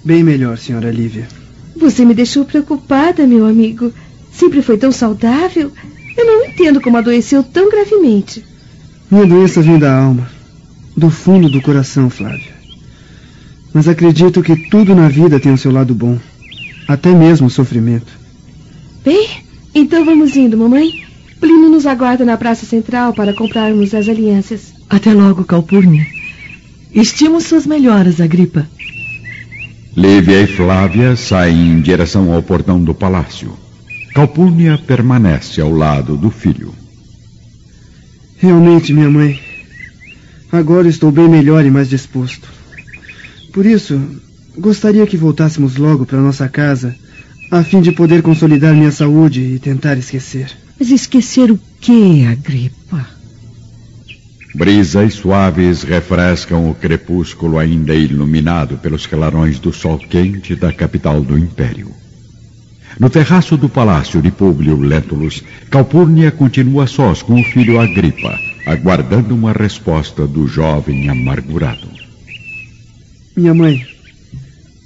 Bem 0.03 0.23
melhor, 0.23 0.57
senhora 0.57 0.91
Lívia. 0.91 1.27
Você 1.75 2.05
me 2.05 2.13
deixou 2.13 2.45
preocupada, 2.45 3.25
meu 3.27 3.45
amigo. 3.45 3.93
Sempre 4.31 4.61
foi 4.61 4.77
tão 4.77 4.91
saudável. 4.91 5.71
Eu 6.17 6.25
não 6.25 6.45
entendo 6.45 6.81
como 6.81 6.97
adoeceu 6.97 7.43
tão 7.43 7.69
gravemente. 7.69 8.43
Minha 9.09 9.25
doença 9.25 9.61
vem 9.61 9.79
da 9.79 9.93
alma, 9.97 10.29
do 10.95 11.09
fundo 11.09 11.49
do 11.49 11.61
coração, 11.61 12.09
Flávia. 12.09 12.53
Mas 13.73 13.87
acredito 13.87 14.41
que 14.41 14.69
tudo 14.69 14.95
na 14.95 15.07
vida 15.07 15.39
tem 15.39 15.51
o 15.51 15.57
seu 15.57 15.71
lado 15.71 15.95
bom, 15.95 16.17
até 16.87 17.13
mesmo 17.13 17.47
o 17.47 17.51
sofrimento. 17.51 18.11
Bem, 19.03 19.27
então 19.73 20.03
vamos 20.05 20.35
indo, 20.35 20.57
mamãe. 20.57 21.05
Plínio 21.39 21.69
nos 21.69 21.85
aguarda 21.85 22.25
na 22.25 22.37
praça 22.37 22.65
central 22.65 23.13
para 23.13 23.33
comprarmos 23.33 23.93
as 23.93 24.09
alianças. 24.09 24.73
Até 24.89 25.13
logo, 25.13 25.45
Calpurnia. 25.45 26.05
Estimo 26.93 27.39
suas 27.39 27.65
melhoras, 27.65 28.19
Agripa. 28.19 28.67
Lívia 29.95 30.41
e 30.41 30.47
Flávia 30.47 31.15
saem 31.15 31.73
em 31.73 31.81
direção 31.81 32.31
ao 32.31 32.43
portão 32.43 32.81
do 32.81 32.93
palácio. 32.93 33.57
Calpurnia 34.13 34.77
permanece 34.77 35.59
ao 35.61 35.71
lado 35.71 36.15
do 36.15 36.29
filho. 36.29 36.73
Realmente, 38.37 38.93
minha 38.93 39.09
mãe. 39.09 39.39
Agora 40.51 40.87
estou 40.87 41.11
bem 41.11 41.27
melhor 41.27 41.65
e 41.65 41.71
mais 41.71 41.89
disposto. 41.89 42.47
Por 43.51 43.65
isso, 43.65 43.99
gostaria 44.57 45.05
que 45.05 45.17
voltássemos 45.17 45.75
logo 45.75 46.05
para 46.05 46.21
nossa 46.21 46.47
casa, 46.47 46.95
a 47.51 47.63
fim 47.63 47.81
de 47.81 47.91
poder 47.91 48.21
consolidar 48.21 48.73
minha 48.73 48.91
saúde 48.91 49.41
e 49.41 49.59
tentar 49.59 49.97
esquecer. 49.97 50.51
Mas 50.79 50.91
esquecer 50.91 51.51
o 51.51 51.59
que, 51.81 52.25
Agripa? 52.25 53.18
Brisas 54.53 55.13
suaves 55.13 55.83
refrescam 55.83 56.69
o 56.69 56.75
crepúsculo 56.75 57.59
ainda 57.59 57.93
iluminado 57.93 58.77
pelos 58.77 59.05
clarões 59.05 59.59
do 59.59 59.71
sol 59.71 59.99
quente 59.99 60.55
da 60.55 60.73
capital 60.73 61.21
do 61.21 61.37
império. 61.37 61.91
No 62.99 63.09
terraço 63.09 63.55
do 63.55 63.69
palácio 63.69 64.21
de 64.21 64.31
Públio 64.31 64.75
Lentulus, 64.75 65.43
Calpurnia 65.69 66.31
continua 66.31 66.87
sós 66.87 67.21
com 67.21 67.39
o 67.39 67.43
filho 67.43 67.79
Agripa, 67.79 68.37
aguardando 68.65 69.35
uma 69.35 69.53
resposta 69.53 70.25
do 70.25 70.47
jovem 70.47 71.07
amargurado. 71.07 71.87
Minha 73.37 73.53
mãe, 73.53 73.85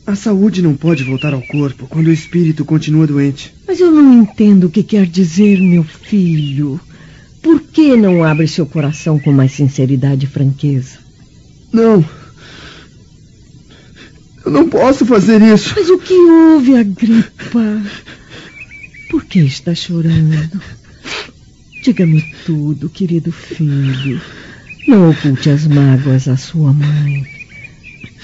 a 0.06 0.16
saúde 0.16 0.62
não 0.62 0.76
pode 0.76 1.04
voltar 1.04 1.34
ao 1.34 1.42
corpo 1.42 1.88
quando 1.88 2.08
o 2.08 2.14
espírito 2.14 2.66
continua 2.66 3.08
doente. 3.08 3.54
Mas 3.66 3.80
eu 3.80 3.90
não 3.90 4.22
entendo 4.22 4.66
o 4.66 4.70
que 4.70 4.84
quer 4.84 5.06
dizer, 5.06 5.60
meu 5.60 5.84
filho. 5.84 6.80
Por 7.44 7.60
que 7.62 7.96
não 7.98 8.24
abre 8.24 8.48
seu 8.48 8.66
coração 8.66 9.20
com 9.20 9.32
mais 9.32 9.52
sinceridade 9.52 10.26
e 10.26 10.30
franqueza? 10.30 10.98
Não. 11.72 12.04
Eu 14.46 14.52
não 14.52 14.70
posso 14.70 15.06
fazer 15.06 15.42
isso. 15.42 15.74
Mas 15.76 15.90
o 15.90 16.00
que 16.00 16.14
houve, 16.14 16.78
Agripa? 16.78 17.82
Por 19.12 19.26
que 19.26 19.40
está 19.40 19.76
chorando? 19.76 20.62
Diga-me 21.84 22.24
tudo, 22.46 22.90
querido 22.90 23.32
filho. 23.32 24.22
Não 24.88 25.10
oculte 25.10 25.50
as 25.50 25.68
mágoas 25.68 26.30
à 26.30 26.38
sua 26.38 26.72
mãe. 26.72 27.26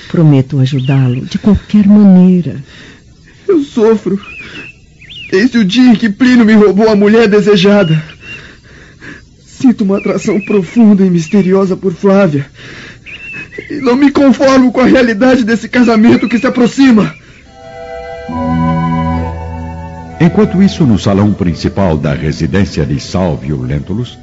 Prometo 0.07 0.59
ajudá-lo 0.59 1.25
de 1.25 1.37
qualquer 1.37 1.85
maneira. 1.85 2.63
Eu 3.47 3.63
sofro. 3.63 4.19
Desde 5.29 5.57
o 5.57 5.65
dia 5.65 5.91
em 5.91 5.95
que 5.95 6.09
Plínio 6.09 6.45
me 6.45 6.53
roubou 6.53 6.89
a 6.89 6.95
mulher 6.95 7.27
desejada. 7.27 8.01
Sinto 9.59 9.83
uma 9.83 9.97
atração 9.97 10.39
profunda 10.39 11.05
e 11.05 11.09
misteriosa 11.09 11.75
por 11.75 11.93
Flávia. 11.93 12.45
E 13.69 13.81
não 13.81 13.97
me 13.97 14.09
conformo 14.09 14.71
com 14.71 14.79
a 14.79 14.85
realidade 14.85 15.43
desse 15.43 15.67
casamento 15.67 16.29
que 16.29 16.39
se 16.39 16.47
aproxima. 16.47 17.13
Enquanto 20.21 20.63
isso, 20.63 20.85
no 20.85 20.97
salão 20.97 21.33
principal 21.33 21.97
da 21.97 22.13
residência 22.13 22.85
de 22.85 23.01
Salvio 23.01 23.61
Lentulus, 23.61 24.17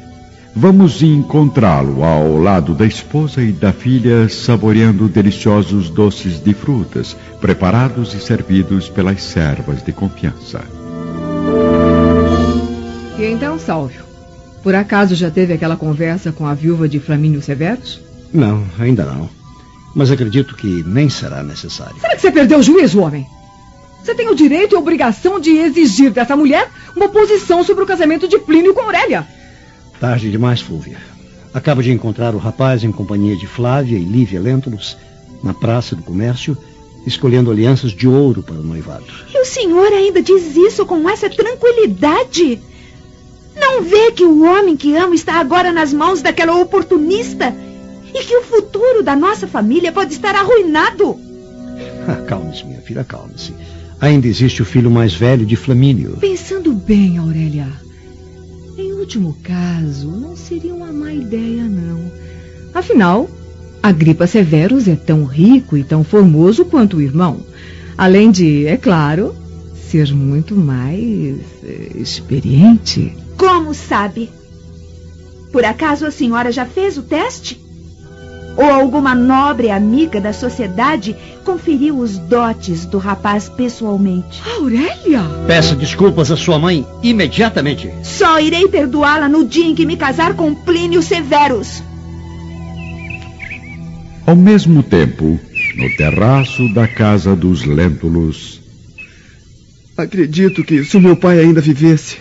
vamos 0.54 1.02
encontrá-lo 1.02 2.02
ao 2.02 2.38
lado 2.38 2.72
da 2.72 2.86
esposa 2.86 3.42
e 3.42 3.52
da 3.52 3.74
filha, 3.74 4.30
saboreando 4.30 5.06
deliciosos 5.06 5.90
doces 5.90 6.42
de 6.42 6.54
frutas, 6.54 7.14
preparados 7.42 8.14
e 8.14 8.20
servidos 8.20 8.88
pelas 8.88 9.22
servas 9.22 9.82
de 9.84 9.92
confiança. 9.92 10.62
E 13.18 13.24
então, 13.26 13.58
Salvio? 13.58 14.05
Por 14.66 14.74
acaso 14.74 15.14
já 15.14 15.30
teve 15.30 15.52
aquela 15.52 15.76
conversa 15.76 16.32
com 16.32 16.44
a 16.44 16.52
viúva 16.52 16.88
de 16.88 16.98
Flamínio 16.98 17.40
Severus? 17.40 18.00
Não, 18.34 18.66
ainda 18.80 19.04
não. 19.04 19.30
Mas 19.94 20.10
acredito 20.10 20.56
que 20.56 20.82
nem 20.84 21.08
será 21.08 21.40
necessário. 21.40 21.94
Será 22.00 22.16
que 22.16 22.20
você 22.20 22.32
perdeu 22.32 22.58
o 22.58 22.62
juízo, 22.64 22.98
homem? 22.98 23.24
Você 24.02 24.12
tem 24.12 24.28
o 24.28 24.34
direito 24.34 24.74
e 24.74 24.76
a 24.76 24.80
obrigação 24.80 25.38
de 25.38 25.50
exigir 25.50 26.10
dessa 26.10 26.34
mulher 26.34 26.68
uma 26.96 27.08
posição 27.08 27.62
sobre 27.62 27.84
o 27.84 27.86
casamento 27.86 28.26
de 28.26 28.40
Plínio 28.40 28.74
com 28.74 28.80
Aurélia. 28.80 29.24
Tarde 30.00 30.32
demais, 30.32 30.60
Fúvia. 30.60 30.98
Acabo 31.54 31.80
de 31.80 31.92
encontrar 31.92 32.34
o 32.34 32.38
rapaz 32.38 32.82
em 32.82 32.90
companhia 32.90 33.36
de 33.36 33.46
Flávia 33.46 33.96
e 33.96 34.04
Lívia 34.04 34.40
Lentulus 34.40 34.96
na 35.44 35.54
Praça 35.54 35.94
do 35.94 36.02
Comércio, 36.02 36.58
escolhendo 37.06 37.52
alianças 37.52 37.92
de 37.92 38.08
ouro 38.08 38.42
para 38.42 38.56
o 38.56 38.64
noivado. 38.64 39.06
E 39.32 39.40
o 39.40 39.44
senhor 39.44 39.92
ainda 39.92 40.20
diz 40.20 40.56
isso 40.56 40.84
com 40.84 41.08
essa 41.08 41.30
tranquilidade? 41.30 42.60
Não 43.58 43.82
vê 43.82 44.12
que 44.12 44.24
o 44.24 44.44
homem 44.44 44.76
que 44.76 44.94
amo 44.94 45.14
está 45.14 45.34
agora 45.34 45.72
nas 45.72 45.92
mãos 45.92 46.22
daquela 46.22 46.54
oportunista? 46.60 47.54
E 48.14 48.24
que 48.24 48.36
o 48.36 48.42
futuro 48.42 49.02
da 49.02 49.16
nossa 49.16 49.46
família 49.46 49.92
pode 49.92 50.12
estar 50.12 50.34
arruinado? 50.34 51.18
Acalme-se, 52.06 52.64
minha 52.64 52.80
filha, 52.80 53.00
acalme-se. 53.00 53.52
Ainda 54.00 54.26
existe 54.26 54.62
o 54.62 54.64
filho 54.64 54.90
mais 54.90 55.14
velho 55.14 55.46
de 55.46 55.56
Flamínio. 55.56 56.18
Pensando 56.18 56.72
bem, 56.72 57.18
Aurélia. 57.18 57.66
Em 58.76 58.92
último 58.92 59.36
caso, 59.42 60.10
não 60.10 60.36
seria 60.36 60.74
uma 60.74 60.92
má 60.92 61.12
ideia, 61.12 61.64
não. 61.64 62.12
Afinal, 62.74 63.28
Agripa 63.82 64.26
Severus 64.26 64.86
é 64.86 64.96
tão 64.96 65.24
rico 65.24 65.76
e 65.76 65.84
tão 65.84 66.04
formoso 66.04 66.64
quanto 66.64 66.98
o 66.98 67.00
irmão. 67.02 67.40
Além 67.96 68.30
de, 68.30 68.66
é 68.66 68.76
claro, 68.76 69.34
ser 69.74 70.12
muito 70.12 70.54
mais 70.54 71.38
eh, 71.64 71.92
experiente. 71.94 73.16
Como 73.36 73.74
sabe? 73.74 74.30
Por 75.52 75.64
acaso 75.64 76.06
a 76.06 76.10
senhora 76.10 76.50
já 76.50 76.66
fez 76.66 76.96
o 76.96 77.02
teste? 77.02 77.60
Ou 78.56 78.64
alguma 78.64 79.14
nobre 79.14 79.70
amiga 79.70 80.20
da 80.20 80.32
sociedade 80.32 81.14
conferiu 81.44 81.98
os 81.98 82.16
dotes 82.16 82.86
do 82.86 82.96
rapaz 82.98 83.48
pessoalmente? 83.48 84.42
Aurélia? 84.58 85.22
Peça 85.46 85.74
desculpas 85.74 86.30
à 86.30 86.36
sua 86.36 86.58
mãe 86.58 86.86
imediatamente. 87.02 87.90
Só 88.02 88.40
irei 88.40 88.66
perdoá-la 88.66 89.28
no 89.28 89.44
dia 89.44 89.66
em 89.66 89.74
que 89.74 89.84
me 89.84 89.96
casar 89.96 90.34
com 90.34 90.54
Plínio 90.54 91.02
Severus. 91.02 91.82
Ao 94.26 94.34
mesmo 94.34 94.82
tempo, 94.82 95.38
no 95.76 95.96
terraço 95.96 96.72
da 96.72 96.88
casa 96.88 97.36
dos 97.36 97.64
Lentulus, 97.64 98.60
Acredito 99.96 100.62
que, 100.62 100.84
se 100.84 100.96
o 100.98 101.00
meu 101.00 101.16
pai 101.16 101.40
ainda 101.40 101.60
vivesse, 101.60 102.18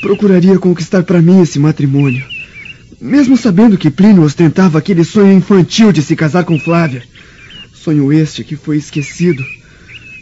procuraria 0.00 0.58
conquistar 0.58 1.02
para 1.02 1.22
mim 1.22 1.40
esse 1.40 1.58
matrimônio. 1.58 2.24
Mesmo 3.00 3.36
sabendo 3.36 3.76
que 3.76 3.90
Plínio 3.90 4.22
ostentava 4.22 4.78
aquele 4.78 5.04
sonho 5.04 5.32
infantil 5.32 5.92
de 5.92 6.02
se 6.02 6.16
casar 6.16 6.44
com 6.44 6.58
Flávia. 6.58 7.02
Sonho 7.74 8.12
este 8.12 8.42
que 8.42 8.56
foi 8.56 8.78
esquecido 8.78 9.44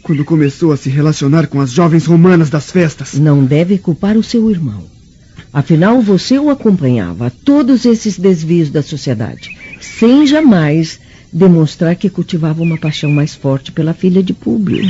quando 0.03 0.25
começou 0.25 0.71
a 0.71 0.77
se 0.77 0.91
relacionar 0.91 1.47
com 1.47 1.61
as 1.61 1.71
jovens 1.73 2.05
romanas 2.05 2.51
das 2.51 2.71
festas. 2.71 3.15
Não 3.15 3.45
deve 3.45 3.79
culpar 3.79 4.17
o 4.17 4.23
seu 4.23 4.51
irmão. 4.51 4.85
Afinal, 5.53 6.03
você 6.03 6.39
o 6.39 6.51
acompanhava 6.51 7.29
a 7.29 7.31
todos 7.31 7.87
esses 7.87 8.19
desvios 8.19 8.71
da 8.71 8.83
sociedade, 8.83 9.57
sem 9.81 10.27
jamais 10.27 10.99
demonstrar 11.33 11.97
que 11.97 12.11
cultivava 12.11 12.63
uma 12.63 12.77
paixão 12.77 13.11
mais 13.11 13.35
forte 13.35 13.73
pela 13.73 13.95
filha 13.95 14.23
de 14.23 14.35
Públio. 14.35 14.85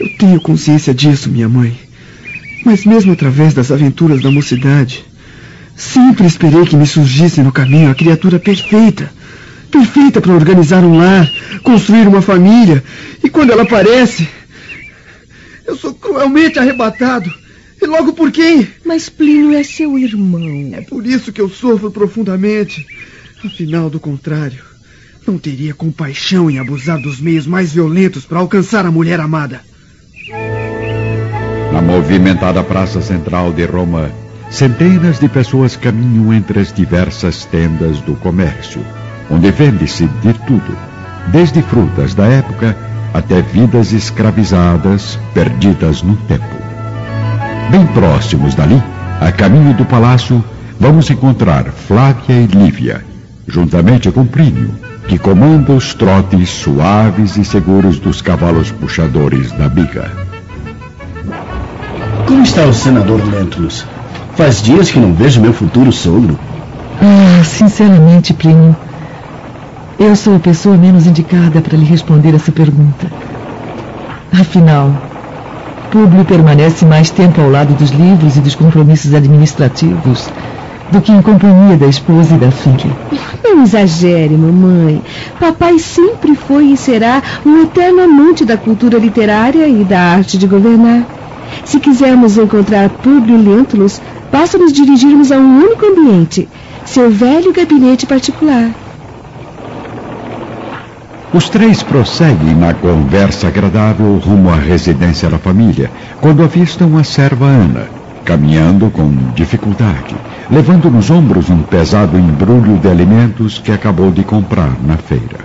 Eu 0.00 0.16
tenho 0.18 0.40
consciência 0.40 0.92
disso, 0.92 1.30
minha 1.30 1.48
mãe. 1.48 1.78
Mas 2.64 2.84
mesmo 2.84 3.12
através 3.12 3.52
das 3.52 3.70
aventuras 3.70 4.22
da 4.22 4.30
mocidade, 4.30 5.04
sempre 5.76 6.26
esperei 6.26 6.64
que 6.64 6.76
me 6.76 6.86
surgisse 6.86 7.42
no 7.42 7.52
caminho 7.52 7.90
a 7.90 7.94
criatura 7.94 8.38
perfeita. 8.38 9.12
Perfeita 9.70 10.20
para 10.20 10.32
organizar 10.32 10.82
um 10.84 10.96
lar, 10.96 11.30
construir 11.62 12.08
uma 12.08 12.22
família. 12.22 12.82
E 13.22 13.28
quando 13.28 13.50
ela 13.50 13.64
aparece, 13.64 14.28
eu 15.66 15.76
sou 15.76 15.92
cruelmente 15.92 16.58
arrebatado. 16.58 17.30
E 17.82 17.86
logo 17.86 18.12
por 18.14 18.30
quem? 18.30 18.66
Mas 18.84 19.08
Plínio 19.08 19.52
é 19.52 19.62
seu 19.62 19.98
irmão. 19.98 20.70
É 20.72 20.80
por 20.80 21.06
isso 21.06 21.32
que 21.32 21.40
eu 21.40 21.50
sofro 21.50 21.90
profundamente. 21.90 22.86
Afinal, 23.44 23.90
do 23.90 24.00
contrário, 24.00 24.62
não 25.26 25.36
teria 25.36 25.74
compaixão 25.74 26.50
em 26.50 26.58
abusar 26.58 26.98
dos 26.98 27.20
meios 27.20 27.46
mais 27.46 27.74
violentos 27.74 28.24
para 28.24 28.38
alcançar 28.38 28.86
a 28.86 28.90
mulher 28.90 29.20
amada. 29.20 29.60
Na 31.74 31.82
movimentada 31.82 32.62
praça 32.62 33.02
central 33.02 33.52
de 33.52 33.64
Roma, 33.64 34.08
centenas 34.48 35.18
de 35.18 35.28
pessoas 35.28 35.74
caminham 35.74 36.32
entre 36.32 36.60
as 36.60 36.72
diversas 36.72 37.44
tendas 37.46 38.00
do 38.00 38.14
comércio, 38.14 38.80
onde 39.28 39.50
vende-se 39.50 40.06
de 40.06 40.32
tudo, 40.46 40.78
desde 41.32 41.60
frutas 41.62 42.14
da 42.14 42.26
época 42.26 42.76
até 43.12 43.42
vidas 43.42 43.92
escravizadas 43.92 45.18
perdidas 45.34 46.00
no 46.00 46.14
tempo. 46.14 46.44
Bem 47.72 47.84
próximos 47.88 48.54
dali, 48.54 48.80
a 49.20 49.32
caminho 49.32 49.74
do 49.74 49.84
palácio, 49.84 50.44
vamos 50.78 51.10
encontrar 51.10 51.64
Flávia 51.72 52.34
e 52.40 52.46
Lívia, 52.46 53.04
juntamente 53.48 54.12
com 54.12 54.24
Plínio, 54.24 54.70
que 55.08 55.18
comanda 55.18 55.72
os 55.72 55.92
trotes 55.92 56.50
suaves 56.50 57.36
e 57.36 57.44
seguros 57.44 57.98
dos 57.98 58.22
cavalos 58.22 58.70
puxadores 58.70 59.50
da 59.50 59.68
biga. 59.68 60.23
Como 62.26 62.42
está 62.42 62.64
o 62.64 62.72
senador 62.72 63.20
Lentulus? 63.24 63.84
Faz 64.34 64.62
dias 64.62 64.90
que 64.90 64.98
não 64.98 65.12
vejo 65.12 65.40
meu 65.40 65.52
futuro 65.52 65.92
sogro. 65.92 66.38
Ah, 67.00 67.44
sinceramente, 67.44 68.32
Plínio, 68.32 68.74
eu 69.98 70.16
sou 70.16 70.36
a 70.36 70.40
pessoa 70.40 70.76
menos 70.76 71.06
indicada 71.06 71.60
para 71.60 71.76
lhe 71.76 71.84
responder 71.84 72.34
essa 72.34 72.50
pergunta. 72.50 73.06
Afinal, 74.32 74.90
Públio 75.90 76.24
permanece 76.24 76.84
mais 76.84 77.10
tempo 77.10 77.40
ao 77.40 77.50
lado 77.50 77.74
dos 77.74 77.90
livros 77.90 78.36
e 78.36 78.40
dos 78.40 78.54
compromissos 78.54 79.14
administrativos 79.14 80.28
do 80.90 81.00
que 81.00 81.12
em 81.12 81.22
companhia 81.22 81.76
da 81.76 81.86
esposa 81.86 82.34
e 82.34 82.38
da 82.38 82.50
filha. 82.50 82.90
Não 83.42 83.62
exagere, 83.62 84.36
mamãe. 84.36 85.02
Papai 85.38 85.78
sempre 85.78 86.34
foi 86.34 86.72
e 86.72 86.76
será 86.76 87.22
um 87.46 87.62
eterno 87.62 88.02
amante 88.02 88.44
da 88.44 88.56
cultura 88.56 88.98
literária 88.98 89.68
e 89.68 89.84
da 89.84 90.00
arte 90.00 90.36
de 90.36 90.46
governar. 90.46 91.02
Se 91.64 91.80
quisermos 91.80 92.36
encontrar 92.36 92.88
Públio 92.90 93.36
Lentulus, 93.36 94.00
basta 94.30 94.58
nos 94.58 94.72
dirigirmos 94.72 95.32
a 95.32 95.36
um 95.36 95.64
único 95.64 95.86
ambiente, 95.86 96.48
seu 96.84 97.10
velho 97.10 97.52
gabinete 97.52 98.06
particular. 98.06 98.70
Os 101.34 101.48
três 101.48 101.82
prosseguem 101.82 102.54
na 102.54 102.72
conversa 102.72 103.48
agradável 103.48 104.16
rumo 104.18 104.50
à 104.50 104.54
residência 104.54 105.28
da 105.28 105.36
família, 105.36 105.90
quando 106.20 106.44
avistam 106.44 106.96
a 106.96 107.02
serva 107.02 107.46
Ana, 107.46 107.88
caminhando 108.24 108.88
com 108.90 109.10
dificuldade, 109.34 110.14
levando 110.48 110.88
nos 110.88 111.10
ombros 111.10 111.50
um 111.50 111.60
pesado 111.62 112.16
embrulho 112.16 112.78
de 112.78 112.88
alimentos 112.88 113.58
que 113.58 113.72
acabou 113.72 114.12
de 114.12 114.22
comprar 114.22 114.76
na 114.80 114.96
feira. 114.96 115.40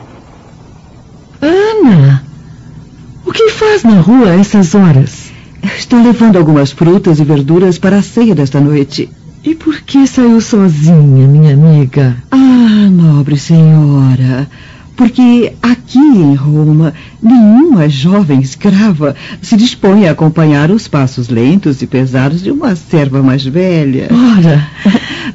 Ana! 1.42 2.24
O 3.26 3.32
que 3.32 3.50
faz 3.50 3.84
na 3.84 4.00
rua 4.00 4.30
a 4.30 4.40
essas 4.40 4.76
horas? 4.76 5.19
Estou 5.64 6.02
levando 6.02 6.38
algumas 6.38 6.72
frutas 6.72 7.20
e 7.20 7.24
verduras 7.24 7.78
para 7.78 7.98
a 7.98 8.02
ceia 8.02 8.36
desta 8.36 8.60
noite. 8.60 9.10
E 9.44 9.56
por 9.56 9.82
que 9.82 10.06
saiu 10.06 10.40
sozinha, 10.42 11.28
minha 11.28 11.54
amiga? 11.54 12.18
Ah, 12.32 12.90
nobre 12.90 13.38
senhora 13.38 14.48
porque 15.00 15.54
aqui 15.62 15.98
em 15.98 16.36
Roma 16.36 16.94
nenhuma 17.24 17.88
jovem 17.88 18.42
escrava 18.42 19.16
se 19.42 19.56
dispõe 19.56 20.06
a 20.06 20.12
acompanhar 20.12 20.70
os 20.72 20.90
passos 20.90 21.30
lentos 21.30 21.82
e 21.82 21.88
pesados 21.88 22.44
de 22.44 22.52
uma 22.52 22.76
serva 22.76 23.24
mais 23.24 23.46
velha. 23.46 24.10
Ora, 24.12 24.68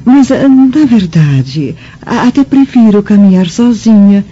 mas 0.05 0.29
na 0.29 0.85
verdade, 0.85 1.75
até 1.99 2.43
prefiro 2.43 3.01
caminhar 3.01 3.47
sozinha 3.47 4.23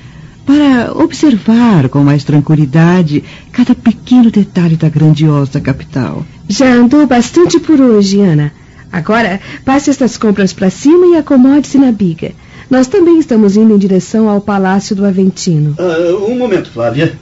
para 0.46 0.92
observar 0.96 1.90
com 1.90 2.00
mais 2.00 2.24
tranquilidade 2.24 3.24
cada 3.52 3.74
pequeno 3.74 4.30
detalhe 4.30 4.76
da 4.76 4.90
grandiosa 4.90 5.60
capital. 5.60 6.26
Já 6.50 6.74
andou 6.74 7.08
bastante 7.08 7.60
por 7.60 7.80
hoje, 7.80 8.20
Ana. 8.20 8.52
Agora, 8.92 9.40
passe 9.66 9.90
estas 9.90 10.18
compras 10.18 10.54
para 10.54 10.70
cima 10.70 11.08
e 11.08 11.18
acomode-se 11.18 11.78
na 11.78 11.92
biga. 11.92 12.32
Nós 12.70 12.88
também 12.88 13.20
estamos 13.20 13.58
indo 13.58 13.74
em 13.74 13.78
direção 13.78 14.30
ao 14.30 14.42
Palácio 14.42 14.96
do 14.96 15.06
Aventino. 15.06 15.76
Uh, 15.80 16.32
um 16.32 16.38
momento, 16.38 16.70
Flávia. 16.70 17.14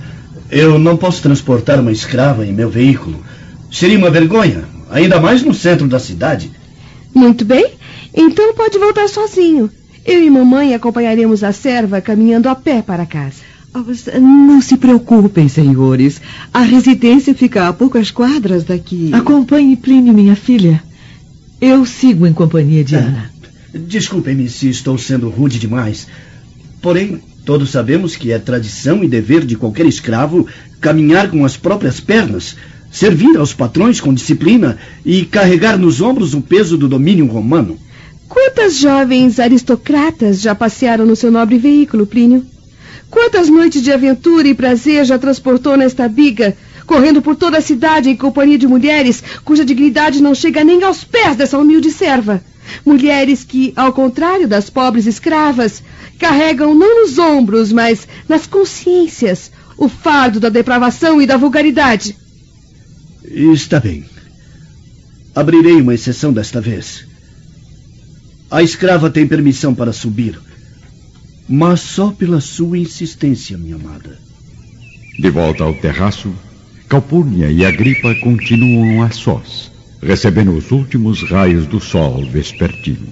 Eu 0.49 0.77
não 0.77 0.97
posso 0.97 1.21
transportar 1.21 1.79
uma 1.79 1.91
escrava 1.91 2.45
em 2.45 2.51
meu 2.51 2.69
veículo. 2.69 3.23
Seria 3.71 3.98
uma 3.98 4.09
vergonha, 4.09 4.65
ainda 4.89 5.19
mais 5.19 5.43
no 5.43 5.53
centro 5.53 5.87
da 5.87 5.98
cidade. 5.98 6.51
Muito 7.13 7.46
bem. 7.46 7.65
Então 8.13 8.53
pode 8.53 8.77
voltar 8.77 9.07
sozinho. 9.07 9.69
Eu 10.05 10.24
e 10.24 10.29
mamãe 10.29 10.74
acompanharemos 10.74 11.44
a 11.44 11.51
serva 11.51 12.01
caminhando 12.01 12.50
a 12.50 12.55
pé 12.55 12.81
para 12.81 13.05
casa. 13.05 13.51
Oh, 13.74 14.20
não 14.20 14.61
se 14.61 14.75
preocupem, 14.75 15.48
senhores. 15.48 16.22
A 16.53 16.61
residência 16.61 17.33
fica 17.33 17.68
a 17.68 17.74
poucas 17.74 18.11
quadras 18.11 18.64
daqui. 18.64 19.11
Acompanhe 19.14 19.77
Plínio, 19.77 20.14
minha 20.14 20.35
filha. 20.35 20.83
Eu 21.61 21.85
sigo 21.85 22.27
em 22.27 22.33
companhia 22.33 22.83
de 22.83 22.96
Ana. 22.96 23.31
Desculpem-me 23.74 24.50
se 24.50 24.68
estou 24.70 24.98
sendo 24.98 25.29
rude 25.29 25.57
demais. 25.57 26.07
Porém, 26.81 27.22
todos 27.46 27.70
sabemos 27.70 28.16
que 28.16 28.31
é 28.31 28.40
tradição 28.40 29.03
e 29.03 29.07
dever 29.07 29.46
de 29.46 29.55
qualquer 29.55 29.85
escravo 29.85 30.48
caminhar 30.81 31.29
com 31.29 31.46
as 31.46 31.55
próprias 31.55 32.00
pernas, 32.00 32.57
servir 32.92 33.37
aos 33.37 33.53
patrões 33.53 34.01
com 34.01 34.14
disciplina 34.14 34.77
e 35.05 35.24
carregar 35.24 35.77
nos 35.77 36.01
ombros 36.01 36.33
o 36.33 36.42
peso 36.42 36.77
do 36.77 36.90
domínio 36.90 37.27
romano. 37.27 37.77
Quantas 38.31 38.77
jovens 38.77 39.41
aristocratas 39.41 40.39
já 40.39 40.55
passearam 40.55 41.05
no 41.05 41.17
seu 41.17 41.29
nobre 41.29 41.57
veículo, 41.57 42.07
Plínio? 42.07 42.46
Quantas 43.09 43.50
noites 43.50 43.81
de 43.81 43.91
aventura 43.91 44.48
e 44.48 44.53
prazer 44.53 45.03
já 45.03 45.20
transportou 45.20 45.75
nesta 45.75 46.07
biga, 46.07 46.55
correndo 46.87 47.22
por 47.22 47.35
toda 47.35 47.57
a 47.57 47.61
cidade 47.61 48.09
em 48.09 48.15
companhia 48.15 48.57
de 48.57 48.65
mulheres 48.65 49.22
cuja 49.44 49.65
dignidade 49.65 50.24
não 50.24 50.33
chega 50.33 50.63
nem 50.63 50.81
aos 50.81 51.03
pés 51.03 51.35
dessa 51.35 51.59
humilde 51.59 51.91
serva? 51.91 52.41
Mulheres 52.85 53.44
que, 53.44 53.74
ao 53.75 53.91
contrário 53.91 54.48
das 54.48 54.70
pobres 54.70 55.07
escravas, 55.07 55.83
carregam 56.17 56.74
não 56.74 57.01
nos 57.01 57.17
ombros, 57.20 57.74
mas 57.74 58.07
nas 58.29 58.48
consciências 58.48 59.51
o 59.77 59.89
fardo 59.89 60.39
da 60.39 60.48
depravação 60.48 61.22
e 61.22 61.27
da 61.27 61.35
vulgaridade. 61.35 62.15
Está 63.25 63.77
bem. 63.77 64.05
Abrirei 65.35 65.81
uma 65.81 65.94
exceção 65.94 66.31
desta 66.31 66.61
vez. 66.61 67.10
A 68.51 68.61
escrava 68.61 69.09
tem 69.09 69.25
permissão 69.25 69.74
para 69.74 69.94
subir, 69.94 70.37
mas 71.48 71.79
só 71.79 72.11
pela 72.11 72.42
sua 72.42 72.77
insistência, 72.77 73.57
minha 73.57 73.75
amada. 73.75 74.20
De 75.18 75.29
volta 75.29 75.64
ao 75.64 75.74
terraço, 75.74 76.31
Calpurnia 76.87 77.50
e 77.50 77.66
Agripa 77.66 78.14
continuam 78.16 79.01
a 79.01 79.09
sós 79.09 79.72
recebendo 80.01 80.51
os 80.55 80.72
últimos 80.72 81.22
raios 81.29 81.68
do 81.68 81.79
sol 81.79 82.25
vespertino. 82.25 83.07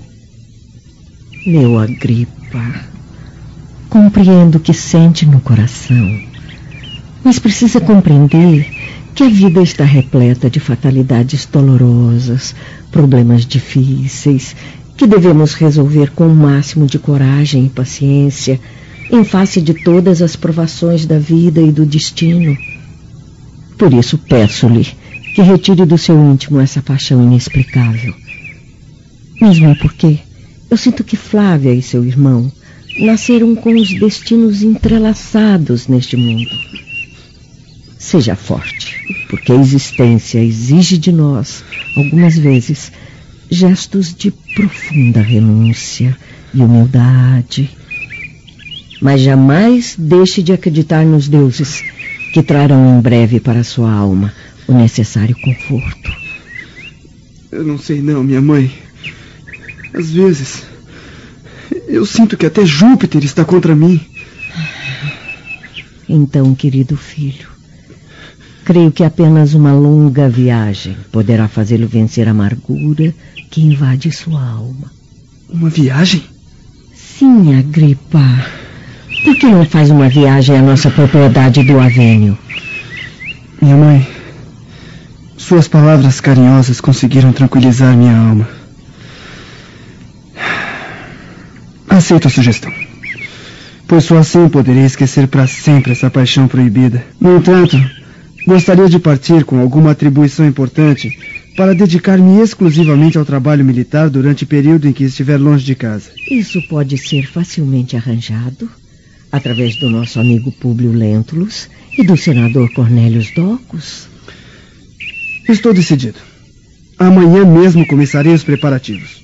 Meu 1.45 1.78
Agripa, 1.78 2.86
compreendo 3.89 4.58
o 4.58 4.60
que 4.60 4.73
sente 4.73 5.25
no 5.25 5.39
coração, 5.39 6.19
mas 7.23 7.38
precisa 7.38 7.80
compreender 7.80 8.67
que 9.13 9.23
a 9.23 9.30
vida 9.30 9.62
está 9.62 9.84
repleta 9.84 10.49
de 10.49 10.60
fatalidades 10.60 11.45
dolorosas, 11.45 12.56
problemas 12.91 13.45
difíceis, 13.45 14.56
que 14.99 15.07
devemos 15.07 15.53
resolver 15.53 16.12
com 16.12 16.27
o 16.27 16.35
máximo 16.35 16.85
de 16.85 16.99
coragem 16.99 17.67
e 17.67 17.69
paciência 17.69 18.59
em 19.09 19.23
face 19.23 19.62
de 19.62 19.73
todas 19.73 20.21
as 20.21 20.35
provações 20.35 21.05
da 21.05 21.17
vida 21.17 21.62
e 21.62 21.71
do 21.71 21.85
destino. 21.85 22.57
Por 23.77 23.93
isso 23.93 24.17
peço-lhe 24.17 24.85
que 25.33 25.41
retire 25.41 25.85
do 25.85 25.97
seu 25.97 26.21
íntimo 26.21 26.59
essa 26.59 26.81
paixão 26.81 27.23
inexplicável. 27.23 28.13
Mesmo 29.41 29.73
porque 29.77 30.19
eu 30.69 30.75
sinto 30.75 31.01
que 31.01 31.15
Flávia 31.15 31.73
e 31.73 31.81
seu 31.81 32.03
irmão 32.03 32.51
nasceram 32.99 33.55
com 33.55 33.73
os 33.73 33.97
destinos 33.97 34.62
entrelaçados 34.62 35.88
neste 35.88 36.17
mundo. 36.17 36.49
Seja 37.97 38.35
forte, 38.35 38.97
porque 39.29 39.53
a 39.53 39.55
existência 39.55 40.43
exige 40.43 40.97
de 40.97 41.13
nós, 41.13 41.63
algumas 41.95 42.38
vezes, 42.38 42.91
gestos 43.49 44.13
de 44.13 44.31
profunda 44.31 45.21
renúncia 45.21 46.15
e 46.53 46.62
humildade. 46.62 47.69
Mas 49.01 49.21
jamais 49.21 49.95
deixe 49.97 50.43
de 50.43 50.51
acreditar 50.51 51.05
nos 51.05 51.27
deuses 51.27 51.83
que 52.33 52.43
trarão 52.43 52.97
em 52.97 53.01
breve 53.01 53.39
para 53.39 53.63
sua 53.63 53.91
alma 53.91 54.33
o 54.67 54.73
necessário 54.73 55.35
conforto. 55.41 56.12
Eu 57.51 57.63
não 57.63 57.77
sei 57.77 58.01
não, 58.01 58.23
minha 58.23 58.41
mãe. 58.41 58.71
Às 59.93 60.12
vezes, 60.12 60.63
eu 61.88 62.05
sinto 62.05 62.38
que 62.38 62.45
até 62.45 62.63
Júpiter 62.65 63.23
está 63.23 63.43
contra 63.43 63.75
mim. 63.75 63.99
Então, 66.07 66.53
querido 66.53 66.95
filho, 66.95 67.47
creio 68.69 68.91
que 68.91 69.03
apenas 69.03 69.55
uma 69.55 69.73
longa 69.73 70.29
viagem 70.29 70.95
poderá 71.12 71.47
fazê-lo 71.47 71.88
vencer 71.88 72.27
a 72.27 72.32
amargura 72.32 73.12
que 73.49 73.62
invade 73.62 74.12
sua 74.12 74.47
alma. 74.47 74.91
Uma 75.49 75.71
viagem? 75.71 76.21
Sim, 76.93 77.58
Agripa. 77.58 78.21
Por 79.23 79.36
que 79.38 79.47
não 79.47 79.65
faz 79.65 79.89
uma 79.89 80.08
viagem 80.08 80.55
à 80.55 80.62
nossa 80.62 80.91
propriedade 80.91 81.63
do 81.63 81.79
Avênio? 81.79 82.38
Minha 83.60 83.75
mãe, 83.75 84.08
suas 85.36 85.67
palavras 85.67 86.21
carinhosas 86.21 86.79
conseguiram 86.79 87.34
tranquilizar 87.34 87.97
minha 87.97 88.15
alma. 88.15 88.47
Aceito 91.89 92.27
a 92.27 92.29
sugestão. 92.29 92.71
pois 93.88 94.03
só 94.03 94.19
assim 94.19 94.47
poderei 94.47 94.86
esquecer 94.86 95.27
para 95.27 95.47
sempre 95.47 95.93
essa 95.93 96.12
paixão 96.12 96.47
proibida. 96.47 97.03
No 97.19 97.38
entanto, 97.38 97.75
gostaria 98.49 98.89
de 98.89 98.97
partir 98.97 99.45
com 99.45 99.59
alguma 99.59 99.91
atribuição 99.91 100.43
importante 100.43 101.15
para 101.55 101.75
dedicar-me 101.75 102.41
exclusivamente 102.41 103.15
ao 103.15 103.23
trabalho 103.23 103.63
militar 103.63 104.09
durante 104.09 104.43
o 104.43 104.47
período 104.47 104.88
em 104.88 104.91
que 104.91 105.03
estiver 105.03 105.38
longe 105.38 105.63
de 105.63 105.75
casa. 105.75 106.09
Isso 106.31 106.59
pode 106.67 106.97
ser 106.97 107.27
facilmente 107.27 107.95
arranjado 107.95 108.67
através 109.31 109.75
do 109.79 109.88
nosso 109.88 110.19
amigo 110.19 110.51
Públio 110.51 110.91
Lentulus 110.91 111.69
e 111.95 112.03
do 112.03 112.17
senador 112.17 112.73
Cornélios 112.73 113.31
Docus. 113.35 114.07
Estou 115.47 115.71
decidido. 115.71 116.17
Amanhã 116.97 117.45
mesmo 117.45 117.85
começarei 117.85 118.33
os 118.33 118.43
preparativos. 118.43 119.21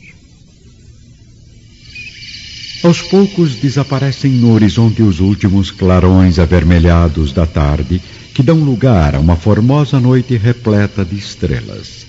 Aos 2.83 3.01
poucos 3.01 3.55
desaparecem 3.55 4.33
no 4.33 4.53
horizonte 4.53 5.01
os 5.01 5.19
últimos 5.19 5.71
clarões 5.71 6.37
avermelhados 6.37 7.33
da 7.33 7.47
tarde 7.47 7.99
que 8.35 8.43
dão 8.43 8.57
lugar 8.59 9.15
a 9.15 9.19
uma 9.19 9.37
formosa 9.37 9.97
noite 9.97 10.35
repleta 10.35 11.05
de 11.05 11.15
estrelas. 11.15 12.05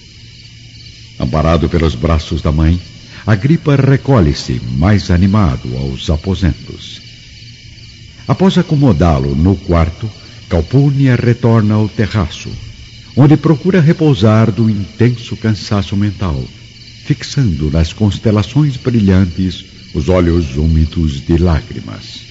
Amparado 1.20 1.68
pelos 1.68 1.94
braços 1.94 2.42
da 2.42 2.50
mãe, 2.50 2.80
Agripa 3.24 3.76
recolhe-se, 3.76 4.60
mais 4.76 5.08
animado, 5.08 5.76
aos 5.76 6.10
aposentos. 6.10 7.00
Após 8.26 8.58
acomodá-lo 8.58 9.36
no 9.36 9.54
quarto, 9.54 10.10
Calpurnia 10.48 11.14
retorna 11.14 11.74
ao 11.74 11.88
terraço, 11.88 12.50
onde 13.16 13.36
procura 13.36 13.80
repousar 13.80 14.50
do 14.50 14.68
intenso 14.68 15.36
cansaço 15.36 15.96
mental, 15.96 16.42
fixando 17.04 17.70
nas 17.70 17.92
constelações 17.92 18.76
brilhantes 18.76 19.64
os 19.94 20.08
olhos 20.08 20.56
úmidos 20.56 21.24
de 21.24 21.38
lágrimas. 21.38 22.26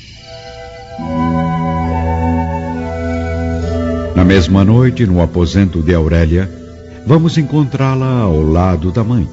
Na 4.26 4.30
mesma 4.34 4.66
noite, 4.66 5.06
no 5.06 5.22
aposento 5.22 5.84
de 5.84 5.94
Aurélia, 5.94 6.50
vamos 7.06 7.38
encontrá-la 7.38 8.22
ao 8.22 8.42
lado 8.42 8.92
da 8.92 9.04
mãe, 9.04 9.30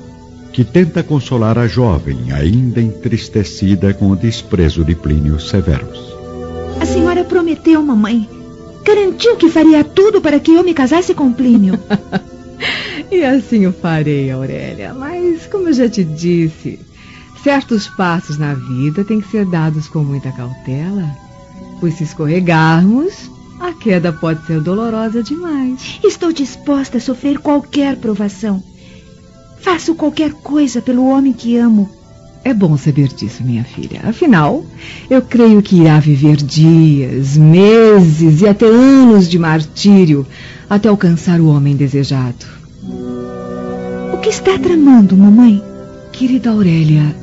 que 0.53 0.65
tenta 0.65 1.03
consolar 1.03 1.57
a 1.57 1.67
jovem, 1.67 2.31
ainda 2.31 2.79
entristecida 2.79 3.95
com 3.95 4.11
o 4.11 4.17
desprezo 4.17 4.85
de 4.85 4.95
Plínio 4.95 5.41
Severus. 5.41 6.15
A 6.79 6.85
senhora 6.85 7.25
prometeu, 7.25 7.83
mamãe. 7.83 8.29
Garantiu 8.85 9.35
que 9.37 9.49
faria 9.49 9.83
tudo 9.83 10.21
para 10.21 10.39
que 10.39 10.53
eu 10.53 10.63
me 10.63 10.75
casasse 10.75 11.15
com 11.15 11.33
Plínio. 11.33 11.81
e 13.11 13.25
assim 13.25 13.67
o 13.67 13.73
farei, 13.73 14.31
Aurélia. 14.31 14.93
Mas, 14.93 15.47
como 15.47 15.69
eu 15.69 15.73
já 15.73 15.89
te 15.89 16.05
disse, 16.05 16.79
certos 17.43 17.89
passos 17.89 18.37
na 18.37 18.53
vida 18.53 19.03
têm 19.05 19.23
que 19.23 19.31
ser 19.31 19.47
dados 19.47 19.89
com 19.89 20.01
muita 20.01 20.31
cautela. 20.33 21.09
Pois 21.81 21.95
se 21.95 22.05
escorregarmos, 22.05 23.32
a 23.63 23.73
queda 23.73 24.13
pode 24.13 24.45
ser 24.45 24.61
dolorosa 24.61 25.23
demais. 25.23 26.01
Estou 26.03 26.33
disposta 26.33 26.99
a 26.99 27.01
sofrer 27.01 27.39
qualquer 27.39 27.97
provação. 27.97 28.63
Faço 29.61 29.95
qualquer 29.95 30.33
coisa 30.33 30.83
pelo 30.83 31.07
homem 31.07 31.33
que 31.33 31.57
amo. 31.57 31.89
É 32.45 32.53
bom 32.53 32.77
saber 32.77 33.07
disso, 33.07 33.45
minha 33.45 33.63
filha. 33.63 34.01
Afinal, 34.03 34.65
eu 35.09 35.23
creio 35.23 35.63
que 35.63 35.77
irá 35.77 36.01
viver 36.01 36.37
dias, 36.37 37.37
meses 37.37 38.41
e 38.41 38.49
até 38.49 38.67
anos 38.67 39.31
de 39.31 39.39
martírio 39.39 40.27
até 40.69 40.89
alcançar 40.89 41.41
o 41.41 41.47
homem 41.47 41.77
desejado. 41.77 42.45
O 44.13 44.19
que 44.19 44.29
está 44.29 44.59
tramando, 44.59 45.17
mamãe? 45.17 45.63
Querida 46.11 46.51
Aurélia, 46.51 47.15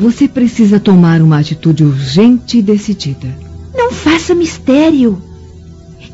você 0.00 0.26
precisa 0.26 0.80
tomar 0.80 1.22
uma 1.22 1.38
atitude 1.38 1.84
urgente 1.84 2.58
e 2.58 2.62
decidida. 2.62 3.28
Não 3.72 3.92
faça 3.92 4.34
mistério. 4.34 5.29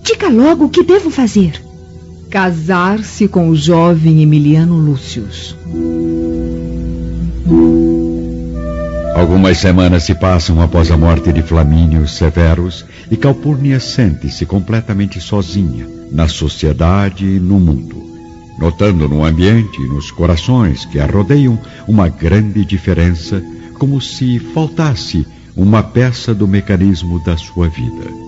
Diga 0.02 0.28
logo 0.28 0.66
o 0.66 0.68
que 0.68 0.82
devo 0.82 1.10
fazer. 1.10 1.60
Casar-se 2.30 3.28
com 3.28 3.48
o 3.48 3.56
jovem 3.56 4.22
Emiliano 4.22 4.76
Lúcius. 4.76 5.56
Algumas 9.14 9.58
semanas 9.58 10.02
se 10.02 10.14
passam 10.14 10.60
após 10.60 10.90
a 10.90 10.96
morte 10.96 11.32
de 11.32 11.42
Flamínio 11.42 12.06
Severus 12.06 12.84
e 13.10 13.16
Calpurnia 13.16 13.80
sente-se 13.80 14.44
completamente 14.44 15.20
sozinha 15.20 15.88
na 16.12 16.28
sociedade 16.28 17.24
e 17.24 17.40
no 17.40 17.58
mundo, 17.58 17.96
notando 18.58 19.08
no 19.08 19.24
ambiente 19.24 19.80
e 19.80 19.88
nos 19.88 20.10
corações 20.10 20.84
que 20.84 20.98
a 20.98 21.06
rodeiam 21.06 21.58
uma 21.88 22.08
grande 22.08 22.64
diferença, 22.64 23.42
como 23.78 24.00
se 24.00 24.38
faltasse 24.38 25.26
uma 25.56 25.82
peça 25.82 26.34
do 26.34 26.46
mecanismo 26.46 27.18
da 27.24 27.36
sua 27.36 27.68
vida. 27.68 28.25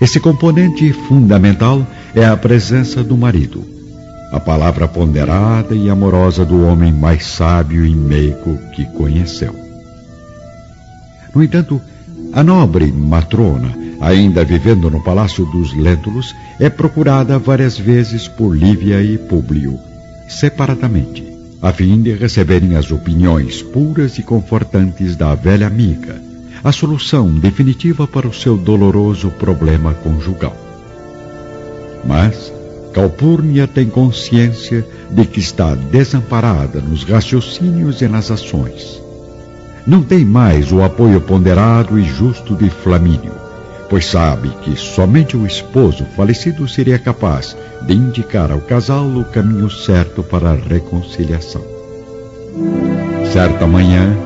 Esse 0.00 0.18
componente 0.18 0.90
fundamental 0.94 1.86
é 2.14 2.24
a 2.24 2.34
presença 2.34 3.04
do 3.04 3.18
marido, 3.18 3.62
a 4.32 4.40
palavra 4.40 4.88
ponderada 4.88 5.74
e 5.74 5.90
amorosa 5.90 6.42
do 6.42 6.64
homem 6.64 6.90
mais 6.90 7.26
sábio 7.26 7.84
e 7.84 7.94
meigo 7.94 8.56
que 8.74 8.86
conheceu. 8.96 9.54
No 11.34 11.44
entanto, 11.44 11.78
a 12.32 12.42
nobre 12.42 12.90
matrona, 12.90 13.76
ainda 14.00 14.42
vivendo 14.42 14.90
no 14.90 15.04
palácio 15.04 15.44
dos 15.44 15.74
Lentulus, 15.74 16.34
é 16.58 16.70
procurada 16.70 17.38
várias 17.38 17.78
vezes 17.78 18.26
por 18.26 18.56
Lívia 18.56 19.02
e 19.02 19.18
Públio, 19.18 19.78
separadamente, 20.26 21.22
a 21.60 21.72
fim 21.72 22.00
de 22.00 22.14
receberem 22.14 22.74
as 22.74 22.90
opiniões 22.90 23.62
puras 23.62 24.16
e 24.16 24.22
confortantes 24.22 25.14
da 25.14 25.34
velha 25.34 25.66
amiga 25.66 26.29
a 26.62 26.72
solução 26.72 27.28
definitiva 27.28 28.06
para 28.06 28.28
o 28.28 28.34
seu 28.34 28.56
doloroso 28.56 29.30
problema 29.30 29.94
conjugal. 29.94 30.56
Mas 32.04 32.52
Calpurnia 32.92 33.66
tem 33.66 33.88
consciência 33.88 34.86
de 35.10 35.24
que 35.24 35.40
está 35.40 35.74
desamparada 35.74 36.80
nos 36.80 37.04
raciocínios 37.04 38.02
e 38.02 38.08
nas 38.08 38.30
ações. 38.30 39.00
Não 39.86 40.02
tem 40.02 40.24
mais 40.24 40.72
o 40.72 40.82
apoio 40.82 41.20
ponderado 41.20 41.98
e 41.98 42.04
justo 42.04 42.54
de 42.54 42.68
Flamínio, 42.68 43.32
pois 43.88 44.06
sabe 44.06 44.50
que 44.62 44.76
somente 44.76 45.36
o 45.36 45.46
esposo 45.46 46.04
falecido 46.16 46.68
seria 46.68 46.98
capaz 46.98 47.56
de 47.82 47.94
indicar 47.94 48.50
ao 48.52 48.60
casal 48.60 49.06
o 49.06 49.24
caminho 49.24 49.70
certo 49.70 50.22
para 50.22 50.50
a 50.50 50.54
reconciliação. 50.54 51.62
Certa 53.32 53.66
manhã, 53.66 54.16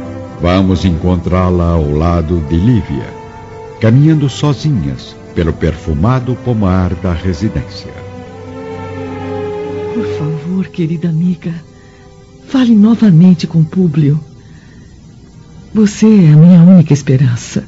Vamos 0.44 0.84
encontrá-la 0.84 1.70
ao 1.70 1.90
lado 1.90 2.38
de 2.50 2.56
Lívia, 2.56 3.08
caminhando 3.80 4.28
sozinhas 4.28 5.16
pelo 5.34 5.54
perfumado 5.54 6.36
pomar 6.44 6.94
da 6.96 7.14
residência. 7.14 7.90
Por 9.94 10.04
favor, 10.18 10.68
querida 10.68 11.08
amiga, 11.08 11.50
fale 12.46 12.76
novamente 12.76 13.46
com 13.46 13.64
Públio. 13.64 14.20
Você 15.72 16.04
é 16.06 16.32
a 16.34 16.36
minha 16.36 16.62
única 16.62 16.92
esperança. 16.92 17.64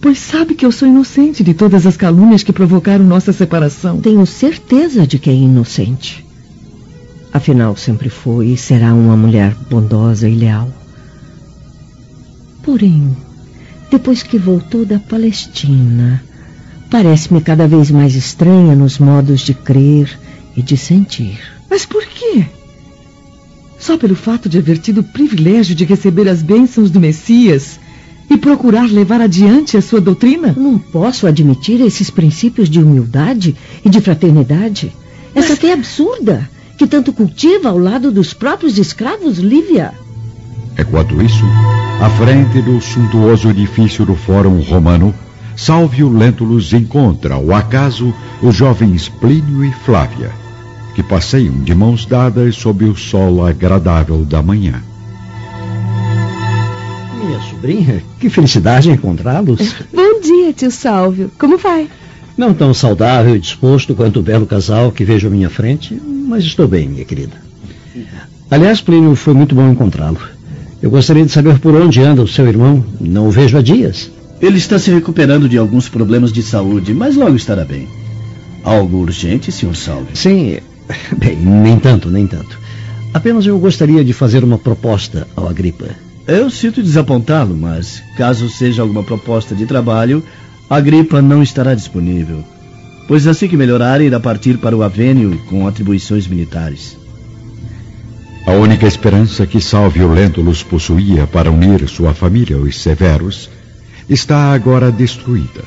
Pois 0.00 0.20
sabe 0.20 0.54
que 0.54 0.64
eu 0.64 0.70
sou 0.70 0.86
inocente 0.86 1.42
de 1.42 1.54
todas 1.54 1.88
as 1.88 1.96
calúnias 1.96 2.44
que 2.44 2.52
provocaram 2.52 3.04
nossa 3.04 3.32
separação. 3.32 4.00
Tenho 4.00 4.24
certeza 4.26 5.08
de 5.08 5.18
que 5.18 5.28
é 5.28 5.34
inocente. 5.34 6.24
Afinal, 7.32 7.76
sempre 7.76 8.08
foi 8.08 8.50
e 8.50 8.56
será 8.56 8.94
uma 8.94 9.16
mulher 9.16 9.56
bondosa 9.68 10.28
e 10.28 10.36
leal. 10.36 10.83
Porém, 12.64 13.14
depois 13.90 14.22
que 14.22 14.38
voltou 14.38 14.86
da 14.86 14.98
Palestina, 14.98 16.24
parece-me 16.90 17.40
cada 17.40 17.68
vez 17.68 17.90
mais 17.90 18.14
estranha 18.14 18.74
nos 18.74 18.98
modos 18.98 19.42
de 19.42 19.52
crer 19.52 20.18
e 20.56 20.62
de 20.62 20.76
sentir. 20.76 21.38
Mas 21.68 21.84
por 21.84 22.04
quê? 22.06 22.46
Só 23.78 23.98
pelo 23.98 24.16
fato 24.16 24.48
de 24.48 24.58
haver 24.58 24.78
tido 24.78 25.02
o 25.02 25.04
privilégio 25.04 25.74
de 25.74 25.84
receber 25.84 26.26
as 26.26 26.40
bênçãos 26.40 26.90
do 26.90 26.98
Messias 26.98 27.78
e 28.30 28.38
procurar 28.38 28.90
levar 28.90 29.20
adiante 29.20 29.76
a 29.76 29.82
sua 29.82 30.00
doutrina? 30.00 30.54
Não 30.56 30.78
posso 30.78 31.26
admitir 31.26 31.82
esses 31.82 32.08
princípios 32.08 32.70
de 32.70 32.80
humildade 32.80 33.54
e 33.84 33.90
de 33.90 34.00
fraternidade. 34.00 34.90
Essa 35.34 35.50
Mas... 35.50 35.58
fé 35.58 35.72
absurda 35.72 36.48
que 36.78 36.86
tanto 36.86 37.12
cultiva 37.12 37.68
ao 37.68 37.78
lado 37.78 38.10
dos 38.10 38.32
próprios 38.32 38.78
escravos, 38.78 39.38
Lívia. 39.38 39.92
Enquanto 40.78 41.22
isso, 41.22 41.44
à 42.00 42.10
frente 42.10 42.60
do 42.60 42.80
suntuoso 42.80 43.48
edifício 43.48 44.04
do 44.04 44.14
Fórum 44.14 44.60
Romano, 44.60 45.14
Salvio 45.56 46.08
Lentulus 46.08 46.72
encontra, 46.72 47.34
ao 47.34 47.54
acaso, 47.54 48.12
os 48.42 48.56
jovens 48.56 49.08
Plínio 49.08 49.64
e 49.64 49.72
Flávia, 49.72 50.30
que 50.94 51.02
passeiam 51.02 51.54
de 51.60 51.74
mãos 51.74 52.04
dadas 52.04 52.56
sob 52.56 52.84
o 52.84 52.96
sol 52.96 53.46
agradável 53.46 54.24
da 54.24 54.42
manhã. 54.42 54.82
Minha 57.22 57.40
sobrinha, 57.40 58.02
que 58.18 58.28
felicidade 58.28 58.90
encontrá-los. 58.90 59.76
Bom 59.92 60.20
dia, 60.20 60.52
tio 60.52 60.72
Salvio. 60.72 61.30
Como 61.38 61.56
vai? 61.56 61.88
Não 62.36 62.52
tão 62.52 62.74
saudável 62.74 63.36
e 63.36 63.40
disposto 63.40 63.94
quanto 63.94 64.18
o 64.18 64.22
belo 64.22 64.44
casal 64.44 64.90
que 64.90 65.04
vejo 65.04 65.28
à 65.28 65.30
minha 65.30 65.48
frente, 65.48 65.94
mas 66.28 66.42
estou 66.42 66.66
bem, 66.66 66.88
minha 66.88 67.04
querida. 67.04 67.36
Aliás, 68.50 68.80
Plínio, 68.80 69.14
foi 69.14 69.34
muito 69.34 69.54
bom 69.54 69.70
encontrá-lo. 69.70 70.33
Eu 70.84 70.90
gostaria 70.90 71.24
de 71.24 71.32
saber 71.32 71.58
por 71.60 71.74
onde 71.74 72.02
anda 72.02 72.20
o 72.20 72.28
seu 72.28 72.46
irmão. 72.46 72.84
Não 73.00 73.26
o 73.26 73.30
vejo 73.30 73.56
há 73.56 73.62
dias. 73.62 74.10
Ele 74.38 74.58
está 74.58 74.78
se 74.78 74.90
recuperando 74.90 75.48
de 75.48 75.56
alguns 75.56 75.88
problemas 75.88 76.30
de 76.30 76.42
saúde, 76.42 76.92
mas 76.92 77.16
logo 77.16 77.36
estará 77.36 77.64
bem. 77.64 77.88
Algo 78.62 78.98
urgente, 78.98 79.50
Sr. 79.50 79.74
Salve? 79.74 80.08
Sim. 80.12 80.58
Bem, 81.16 81.36
nem 81.36 81.78
tanto, 81.78 82.10
nem 82.10 82.26
tanto. 82.26 82.60
Apenas 83.14 83.46
eu 83.46 83.58
gostaria 83.58 84.04
de 84.04 84.12
fazer 84.12 84.44
uma 84.44 84.58
proposta 84.58 85.26
ao 85.34 85.48
Agripa. 85.48 85.86
Eu 86.26 86.50
sinto 86.50 86.82
desapontá-lo, 86.82 87.56
mas 87.56 88.02
caso 88.18 88.50
seja 88.50 88.82
alguma 88.82 89.02
proposta 89.02 89.54
de 89.54 89.64
trabalho, 89.64 90.22
a 90.68 90.76
Agripa 90.76 91.22
não 91.22 91.42
estará 91.42 91.74
disponível. 91.74 92.44
Pois 93.08 93.26
assim 93.26 93.48
que 93.48 93.56
melhorar, 93.56 94.02
irá 94.02 94.20
partir 94.20 94.58
para 94.58 94.76
o 94.76 94.82
Avênio 94.82 95.40
com 95.48 95.66
atribuições 95.66 96.26
militares. 96.26 96.94
A 98.46 98.52
única 98.52 98.86
esperança 98.86 99.46
que 99.46 99.58
Salvio 99.58 100.12
Lentulus 100.12 100.62
possuía 100.62 101.26
para 101.26 101.50
unir 101.50 101.88
sua 101.88 102.12
família 102.12 102.56
aos 102.56 102.78
Severos 102.78 103.48
está 104.08 104.52
agora 104.52 104.92
destruída. 104.92 105.64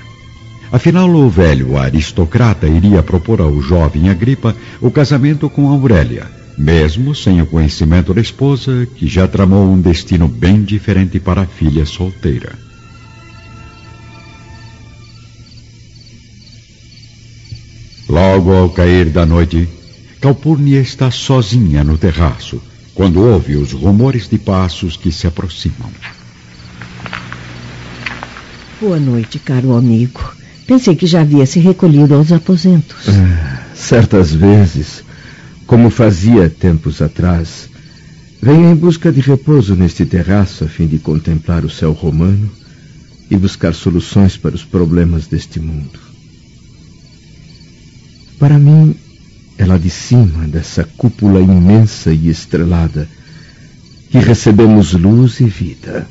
Afinal, 0.72 1.10
o 1.10 1.28
velho 1.28 1.76
aristocrata 1.76 2.68
iria 2.68 3.02
propor 3.02 3.42
ao 3.42 3.60
jovem 3.62 4.10
Agripa 4.10 4.56
o 4.80 4.92
casamento 4.92 5.50
com 5.50 5.68
Aurélia, 5.68 6.28
mesmo 6.56 7.16
sem 7.16 7.42
o 7.42 7.48
conhecimento 7.48 8.14
da 8.14 8.22
esposa, 8.22 8.88
que 8.96 9.08
já 9.08 9.28
tramou 9.28 9.66
um 9.66 9.82
destino 9.82 10.28
bem 10.28 10.62
diferente 10.62 11.20
para 11.20 11.42
a 11.42 11.46
filha 11.48 11.86
solteira. 11.86 12.54
Logo 18.08 18.54
ao 18.54 18.70
cair 18.70 19.06
da 19.06 19.26
noite, 19.26 19.68
Calpurnia 20.20 20.80
está 20.80 21.12
sozinha 21.12 21.84
no 21.84 21.98
terraço, 21.98 22.62
quando 22.96 23.22
ouve 23.22 23.56
os 23.56 23.72
rumores 23.72 24.28
de 24.28 24.38
passos 24.38 24.98
que 24.98 25.12
se 25.12 25.28
aproximam. 25.28 25.92
Boa 28.82 29.00
noite, 29.00 29.40
caro 29.40 29.76
amigo. 29.76 30.34
Pensei 30.66 30.96
que 30.96 31.08
já 31.08 31.22
havia 31.22 31.46
se 31.46 31.60
recolhido 31.60 32.14
aos 32.16 32.32
aposentos. 32.32 33.08
É, 33.08 33.60
certas 33.76 34.34
vezes, 34.34 35.04
como 35.66 35.90
fazia 35.90 36.50
tempos 36.50 37.02
atrás, 37.02 37.70
venho 38.42 38.70
em 38.72 38.76
busca 38.76 39.12
de 39.12 39.22
repouso 39.22 39.76
neste 39.76 40.06
terraço 40.06 40.64
a 40.64 40.68
fim 40.68 40.88
de 40.88 40.98
contemplar 41.00 41.64
o 41.64 41.70
céu 41.70 41.92
romano 41.94 42.52
e 43.30 43.38
buscar 43.38 43.74
soluções 43.74 44.38
para 44.38 44.56
os 44.56 44.64
problemas 44.64 45.28
deste 45.28 45.60
mundo. 45.60 46.00
Para 48.40 48.58
mim, 48.60 48.96
é 49.58 49.66
lá 49.66 49.78
de 49.78 49.90
cima 49.90 50.48
dessa 50.48 50.84
cúpula 50.84 51.42
imensa 51.42 52.14
e 52.14 52.30
estrelada 52.30 53.08
que 54.10 54.20
recebemos 54.20 54.94
luz 54.94 55.40
e 55.40 55.46
vida. 55.46 56.08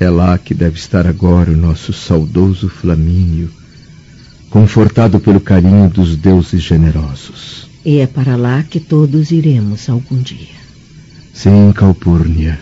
É 0.00 0.08
lá 0.08 0.38
que 0.38 0.54
deve 0.54 0.78
estar 0.78 1.06
agora 1.06 1.50
o 1.50 1.56
nosso 1.56 1.92
saudoso 1.92 2.68
Flamínio, 2.68 3.50
confortado 4.48 5.20
pelo 5.20 5.40
carinho 5.40 5.90
dos 5.90 6.16
deuses 6.16 6.62
generosos. 6.62 7.68
E 7.84 7.98
é 7.98 8.06
para 8.06 8.36
lá 8.36 8.62
que 8.62 8.80
todos 8.80 9.30
iremos 9.30 9.88
algum 9.88 10.20
dia. 10.20 10.56
Sim, 11.34 11.72
Calpurnia. 11.74 12.58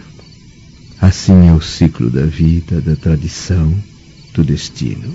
Assim 1.01 1.49
é 1.49 1.53
o 1.53 1.61
ciclo 1.61 2.11
da 2.11 2.25
vida, 2.25 2.81
da 2.81 2.97
tradição, 2.97 3.73
do 4.35 4.43
destino. 4.43 5.15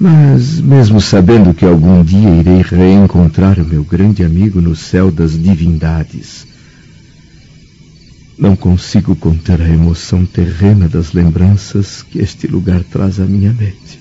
Mas, 0.00 0.60
mesmo 0.60 1.00
sabendo 1.00 1.52
que 1.52 1.64
algum 1.64 2.04
dia 2.04 2.30
irei 2.30 2.62
reencontrar 2.62 3.58
o 3.58 3.64
meu 3.64 3.82
grande 3.82 4.22
amigo 4.22 4.60
no 4.60 4.76
céu 4.76 5.10
das 5.10 5.32
divindades, 5.32 6.46
não 8.38 8.54
consigo 8.54 9.16
conter 9.16 9.60
a 9.60 9.68
emoção 9.68 10.24
terrena 10.24 10.88
das 10.88 11.12
lembranças 11.12 12.02
que 12.02 12.20
este 12.20 12.46
lugar 12.46 12.84
traz 12.84 13.18
à 13.18 13.24
minha 13.24 13.52
mente. 13.52 13.98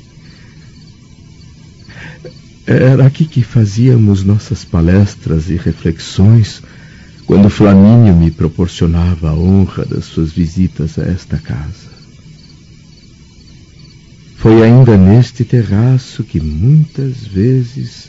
Era 2.68 3.08
aqui 3.08 3.26
que 3.26 3.42
fazíamos 3.42 4.24
nossas 4.24 4.64
palestras 4.64 5.50
e 5.50 5.56
reflexões 5.56 6.62
quando 7.26 7.50
Flamínio 7.50 8.16
me 8.16 8.30
proporcionava 8.30 9.30
a 9.30 9.34
honra 9.34 9.84
das 9.86 10.06
suas 10.06 10.32
visitas 10.32 11.00
a 11.00 11.04
esta 11.04 11.38
casa. 11.38 11.97
Foi 14.48 14.64
ainda 14.64 14.98
neste 14.98 15.44
terraço 15.44 16.24
que 16.24 16.40
muitas 16.40 17.18
vezes 17.18 18.08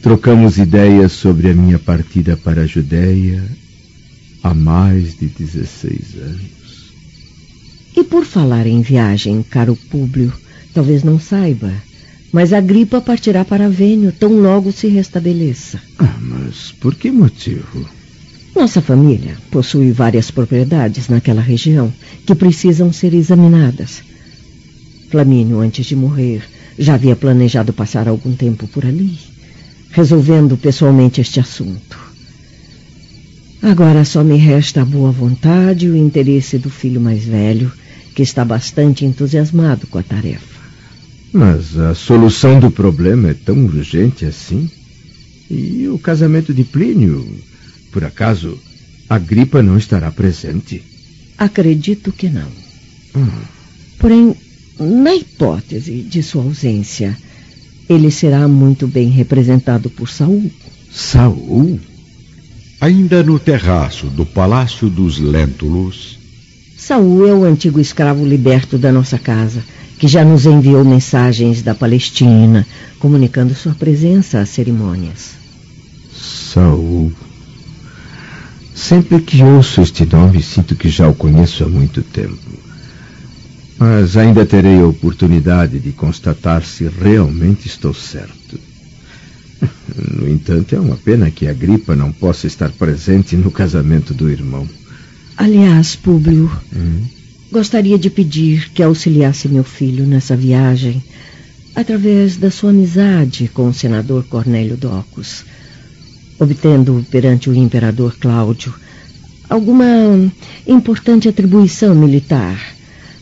trocamos 0.00 0.56
ideias 0.56 1.12
sobre 1.12 1.50
a 1.50 1.52
minha 1.52 1.78
partida 1.78 2.34
para 2.34 2.62
a 2.62 2.66
Judéia 2.66 3.44
há 4.42 4.54
mais 4.54 5.18
de 5.18 5.26
16 5.26 6.14
anos. 6.18 6.94
E 7.94 8.02
por 8.02 8.24
falar 8.24 8.66
em 8.66 8.80
viagem, 8.80 9.42
caro 9.42 9.76
Públio, 9.90 10.32
talvez 10.72 11.04
não 11.04 11.20
saiba, 11.20 11.70
mas 12.32 12.54
a 12.54 12.60
gripa 12.62 13.02
partirá 13.02 13.44
para 13.44 13.68
Vênio 13.68 14.12
tão 14.12 14.40
logo 14.40 14.72
se 14.72 14.88
restabeleça. 14.88 15.78
Ah, 15.98 16.16
mas 16.22 16.72
por 16.80 16.94
que 16.94 17.10
motivo? 17.10 17.86
Nossa 18.54 18.80
família 18.80 19.36
possui 19.50 19.92
várias 19.92 20.30
propriedades 20.30 21.10
naquela 21.10 21.42
região 21.42 21.92
que 22.24 22.34
precisam 22.34 22.90
ser 22.94 23.12
examinadas. 23.12 24.15
Flamínio, 25.10 25.60
antes 25.60 25.86
de 25.86 25.96
morrer, 25.96 26.42
já 26.78 26.94
havia 26.94 27.16
planejado 27.16 27.72
passar 27.72 28.08
algum 28.08 28.34
tempo 28.34 28.66
por 28.66 28.84
ali, 28.84 29.18
resolvendo 29.90 30.56
pessoalmente 30.56 31.20
este 31.20 31.40
assunto. 31.40 31.98
Agora 33.62 34.04
só 34.04 34.22
me 34.22 34.36
resta 34.36 34.82
a 34.82 34.84
boa 34.84 35.10
vontade 35.10 35.86
e 35.86 35.90
o 35.90 35.96
interesse 35.96 36.58
do 36.58 36.70
filho 36.70 37.00
mais 37.00 37.24
velho, 37.24 37.72
que 38.14 38.22
está 38.22 38.44
bastante 38.44 39.04
entusiasmado 39.04 39.86
com 39.86 39.98
a 39.98 40.02
tarefa. 40.02 40.56
Mas 41.32 41.76
a 41.78 41.94
solução 41.94 42.60
do 42.60 42.70
problema 42.70 43.30
é 43.30 43.34
tão 43.34 43.64
urgente 43.64 44.24
assim? 44.24 44.70
E 45.50 45.86
o 45.88 45.98
casamento 45.98 46.52
de 46.54 46.64
Plínio? 46.64 47.26
Por 47.92 48.04
acaso, 48.04 48.58
a 49.08 49.18
gripa 49.18 49.62
não 49.62 49.76
estará 49.76 50.10
presente? 50.10 50.82
Acredito 51.36 52.12
que 52.12 52.28
não. 52.28 52.48
Hum. 53.14 53.28
Porém, 53.98 54.34
na 54.78 55.14
hipótese 55.14 56.02
de 56.02 56.22
sua 56.22 56.42
ausência, 56.42 57.16
ele 57.88 58.10
será 58.10 58.46
muito 58.46 58.86
bem 58.86 59.08
representado 59.08 59.88
por 59.88 60.08
Saul. 60.08 60.50
Saul? 60.90 61.80
Ainda 62.80 63.22
no 63.22 63.38
terraço 63.38 64.06
do 64.06 64.26
Palácio 64.26 64.90
dos 64.90 65.18
Lentulus. 65.18 66.18
Saul 66.76 67.26
é 67.26 67.32
o 67.32 67.44
antigo 67.44 67.80
escravo 67.80 68.24
liberto 68.24 68.76
da 68.76 68.92
nossa 68.92 69.18
casa, 69.18 69.64
que 69.98 70.06
já 70.06 70.24
nos 70.24 70.44
enviou 70.44 70.84
mensagens 70.84 71.62
da 71.62 71.74
Palestina, 71.74 72.66
comunicando 72.98 73.54
sua 73.54 73.74
presença 73.74 74.40
às 74.40 74.50
cerimônias. 74.50 75.30
Saul. 76.12 77.12
Sempre 78.74 79.20
que 79.22 79.42
ouço 79.42 79.80
este 79.80 80.04
nome, 80.04 80.42
sinto 80.42 80.76
que 80.76 80.90
já 80.90 81.08
o 81.08 81.14
conheço 81.14 81.64
há 81.64 81.68
muito 81.68 82.02
tempo. 82.02 82.65
Mas 83.78 84.16
ainda 84.16 84.46
terei 84.46 84.78
a 84.80 84.86
oportunidade 84.86 85.78
de 85.78 85.92
constatar 85.92 86.64
se 86.64 86.88
realmente 86.88 87.66
estou 87.66 87.92
certo. 87.94 88.58
No 90.18 90.28
entanto, 90.28 90.74
é 90.74 90.80
uma 90.80 90.96
pena 90.96 91.30
que 91.30 91.46
a 91.46 91.52
gripa 91.52 91.96
não 91.96 92.12
possa 92.12 92.46
estar 92.46 92.70
presente 92.70 93.36
no 93.36 93.50
casamento 93.50 94.12
do 94.12 94.28
irmão. 94.28 94.68
Aliás, 95.36 95.96
Públio, 95.96 96.50
Hum? 96.74 97.02
gostaria 97.50 97.98
de 97.98 98.10
pedir 98.10 98.70
que 98.70 98.82
auxiliasse 98.82 99.48
meu 99.48 99.64
filho 99.64 100.04
nessa 100.06 100.36
viagem 100.36 101.02
através 101.74 102.36
da 102.36 102.50
sua 102.50 102.70
amizade 102.70 103.48
com 103.52 103.68
o 103.68 103.74
senador 103.74 104.24
Cornélio 104.24 104.76
Docus, 104.76 105.44
obtendo 106.38 107.04
perante 107.10 107.48
o 107.48 107.54
imperador 107.54 108.16
Cláudio 108.18 108.74
alguma 109.48 109.86
importante 110.66 111.28
atribuição 111.28 111.94
militar, 111.94 112.58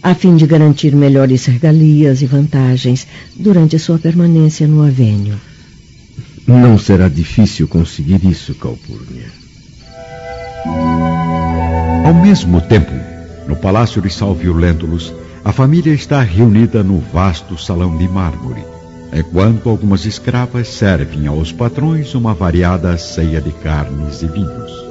a 0.04 0.14
fim 0.14 0.36
de 0.36 0.46
garantir 0.46 0.94
melhores 0.94 1.46
regalias 1.46 2.20
e 2.20 2.26
vantagens 2.26 3.06
durante 3.34 3.78
sua 3.78 3.98
permanência 3.98 4.68
no 4.68 4.82
Avênio. 4.82 5.40
Não 6.46 6.76
será 6.78 7.08
difícil 7.08 7.66
conseguir 7.66 8.22
isso, 8.22 8.54
Calpurnia. 8.54 9.32
Ao 12.04 12.12
mesmo 12.12 12.60
tempo, 12.60 12.92
no 13.48 13.56
Palácio 13.56 14.02
de 14.02 14.10
Salvio 14.10 14.52
Lentulus, 14.52 15.10
a 15.42 15.52
família 15.52 15.94
está 15.94 16.20
reunida 16.20 16.82
no 16.82 17.00
vasto 17.00 17.56
salão 17.56 17.96
de 17.96 18.06
mármore, 18.06 18.62
enquanto 19.10 19.70
algumas 19.70 20.04
escravas 20.04 20.68
servem 20.68 21.26
aos 21.26 21.50
patrões 21.50 22.14
uma 22.14 22.34
variada 22.34 22.98
ceia 22.98 23.40
de 23.40 23.52
carnes 23.52 24.20
e 24.20 24.26
vinhos. 24.26 24.84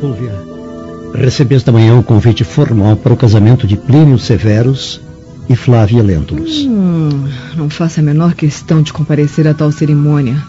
Fúlvia, 0.00 0.47
recebi 1.14 1.54
esta 1.54 1.72
manhã 1.72 1.94
um 1.94 2.02
convite 2.02 2.44
formal 2.44 2.96
para 2.96 3.12
o 3.12 3.16
casamento 3.16 3.66
de 3.66 3.76
Plínio 3.76 4.18
Severus 4.18 5.00
e 5.48 5.56
Flávia 5.56 6.02
Lentulus. 6.02 6.64
Hum, 6.66 7.28
não 7.56 7.70
faço 7.70 8.00
a 8.00 8.02
menor 8.02 8.34
questão 8.34 8.82
de 8.82 8.92
comparecer 8.92 9.46
a 9.48 9.54
tal 9.54 9.72
cerimônia. 9.72 10.42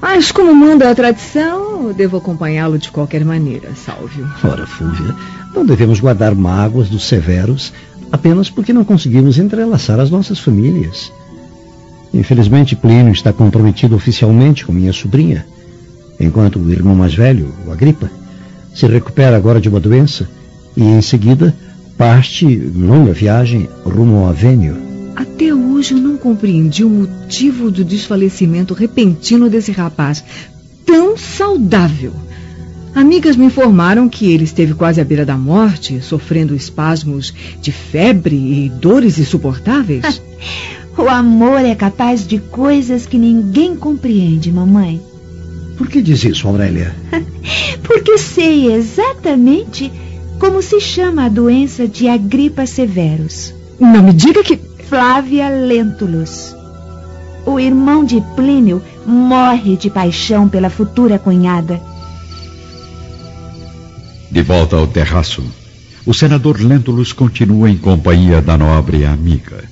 Mas 0.00 0.30
como 0.30 0.54
manda 0.54 0.90
a 0.90 0.94
tradição, 0.94 1.92
devo 1.92 2.16
acompanhá-lo 2.16 2.78
de 2.78 2.90
qualquer 2.90 3.24
maneira, 3.24 3.70
Salvio. 3.74 4.26
Ora, 4.44 4.66
Fúvia, 4.66 5.14
não 5.54 5.64
devemos 5.64 6.00
guardar 6.00 6.34
mágoas 6.34 6.88
dos 6.88 7.06
severos 7.06 7.72
apenas 8.10 8.48
porque 8.48 8.72
não 8.72 8.84
conseguimos 8.84 9.38
entrelaçar 9.38 9.98
as 9.98 10.10
nossas 10.10 10.38
famílias. 10.38 11.12
Infelizmente, 12.14 12.76
Plínio 12.76 13.12
está 13.12 13.32
comprometido 13.32 13.94
oficialmente 13.94 14.64
com 14.64 14.72
minha 14.72 14.92
sobrinha, 14.92 15.46
enquanto 16.18 16.58
o 16.58 16.70
irmão 16.70 16.94
mais 16.94 17.14
velho, 17.14 17.52
o 17.66 17.72
Agripa, 17.72 18.10
se 18.76 18.86
recupera 18.86 19.34
agora 19.34 19.58
de 19.58 19.70
uma 19.70 19.80
doença 19.80 20.28
e, 20.76 20.82
em 20.82 21.00
seguida, 21.00 21.56
parte 21.96 22.44
longa 22.76 23.12
viagem 23.14 23.66
rumo 23.82 24.18
ao 24.18 24.28
Avênio. 24.28 24.76
Até 25.16 25.54
hoje 25.54 25.94
eu 25.94 25.98
não 25.98 26.18
compreendi 26.18 26.84
o 26.84 26.90
motivo 26.90 27.70
do 27.70 27.82
desfalecimento 27.82 28.74
repentino 28.74 29.48
desse 29.48 29.72
rapaz, 29.72 30.22
tão 30.84 31.16
saudável. 31.16 32.12
Amigas 32.94 33.34
me 33.34 33.46
informaram 33.46 34.10
que 34.10 34.30
ele 34.30 34.44
esteve 34.44 34.74
quase 34.74 35.00
à 35.00 35.04
beira 35.04 35.24
da 35.24 35.38
morte, 35.38 36.02
sofrendo 36.02 36.54
espasmos 36.54 37.32
de 37.62 37.72
febre 37.72 38.36
e 38.36 38.68
dores 38.68 39.18
insuportáveis. 39.18 40.20
o 40.98 41.08
amor 41.08 41.60
é 41.60 41.74
capaz 41.74 42.26
de 42.26 42.38
coisas 42.38 43.06
que 43.06 43.16
ninguém 43.16 43.74
compreende, 43.74 44.52
mamãe. 44.52 45.00
Por 45.76 45.88
que 45.88 46.02
diz 46.02 46.24
isso, 46.24 46.48
Aurélia? 46.48 46.94
Porque 47.82 48.18
sei 48.18 48.72
exatamente 48.72 49.92
como 50.38 50.62
se 50.62 50.80
chama 50.80 51.26
a 51.26 51.28
doença 51.28 51.86
de 51.86 52.08
Agripa 52.08 52.66
Severus. 52.66 53.54
Não 53.78 54.02
me 54.02 54.12
diga 54.12 54.42
que. 54.42 54.58
Flávia 54.88 55.48
Lentulus. 55.48 56.54
O 57.44 57.58
irmão 57.58 58.04
de 58.04 58.22
Plínio 58.36 58.80
morre 59.04 59.76
de 59.76 59.90
paixão 59.90 60.48
pela 60.48 60.70
futura 60.70 61.18
cunhada. 61.18 61.80
De 64.30 64.42
volta 64.42 64.76
ao 64.76 64.86
terraço, 64.86 65.42
o 66.04 66.14
senador 66.14 66.60
Lentulus 66.60 67.12
continua 67.12 67.68
em 67.68 67.76
companhia 67.76 68.40
da 68.40 68.56
nobre 68.56 69.04
amiga. 69.04 69.64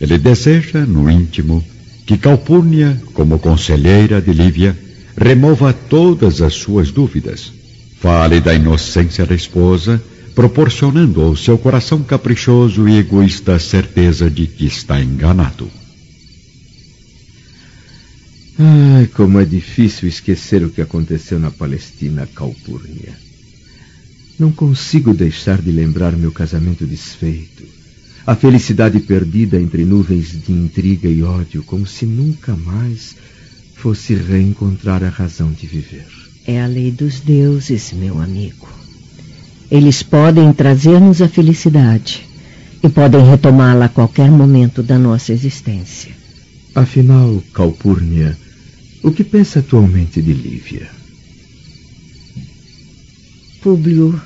Ele 0.00 0.18
deseja, 0.18 0.86
no 0.86 1.10
íntimo, 1.10 1.64
que 2.06 2.16
Calpurnia, 2.16 3.00
como 3.14 3.40
conselheira 3.40 4.20
de 4.20 4.32
Lívia, 4.32 4.76
remova 5.16 5.72
todas 5.72 6.40
as 6.40 6.54
suas 6.54 6.90
dúvidas. 6.90 7.52
Fale 8.00 8.40
da 8.40 8.54
inocência 8.54 9.24
da 9.24 9.34
esposa 9.34 10.02
proporcionando 10.34 11.20
ao 11.20 11.36
seu 11.36 11.58
coração 11.58 12.02
caprichoso 12.02 12.88
e 12.88 12.98
egoísta 12.98 13.54
a 13.54 13.58
certeza 13.58 14.30
de 14.30 14.46
que 14.46 14.66
está 14.66 15.00
enganado. 15.00 15.70
Ai, 18.58 19.06
como 19.08 19.40
é 19.40 19.44
difícil 19.44 20.08
esquecer 20.08 20.62
o 20.62 20.70
que 20.70 20.80
aconteceu 20.80 21.38
na 21.38 21.50
Palestina 21.50 22.28
Calpurnia. 22.34 23.16
Não 24.38 24.50
consigo 24.50 25.14
deixar 25.14 25.60
de 25.60 25.70
lembrar 25.70 26.12
meu 26.12 26.32
casamento 26.32 26.86
desfeito, 26.86 27.64
a 28.26 28.34
felicidade 28.34 29.00
perdida 29.00 29.60
entre 29.60 29.84
nuvens 29.84 30.30
de 30.30 30.52
intriga 30.52 31.08
e 31.08 31.22
ódio, 31.22 31.62
como 31.64 31.86
se 31.86 32.06
nunca 32.06 32.54
mais 32.54 33.16
fosse 33.82 34.14
reencontrar 34.14 35.02
a 35.02 35.08
razão 35.08 35.50
de 35.50 35.66
viver. 35.66 36.06
É 36.46 36.62
a 36.62 36.68
lei 36.68 36.92
dos 36.92 37.18
deuses, 37.18 37.92
meu 37.92 38.22
amigo. 38.22 38.68
Eles 39.68 40.04
podem 40.04 40.52
trazer-nos 40.52 41.20
a 41.20 41.28
felicidade 41.28 42.22
e 42.80 42.88
podem 42.88 43.28
retomá-la 43.28 43.86
a 43.86 43.88
qualquer 43.88 44.30
momento 44.30 44.84
da 44.84 44.96
nossa 44.96 45.32
existência. 45.32 46.12
Afinal, 46.76 47.42
Calpurnia, 47.52 48.38
o 49.02 49.10
que 49.10 49.24
pensa 49.24 49.58
atualmente 49.58 50.22
de 50.22 50.32
Lívia? 50.32 50.88
Públio, 53.60 54.20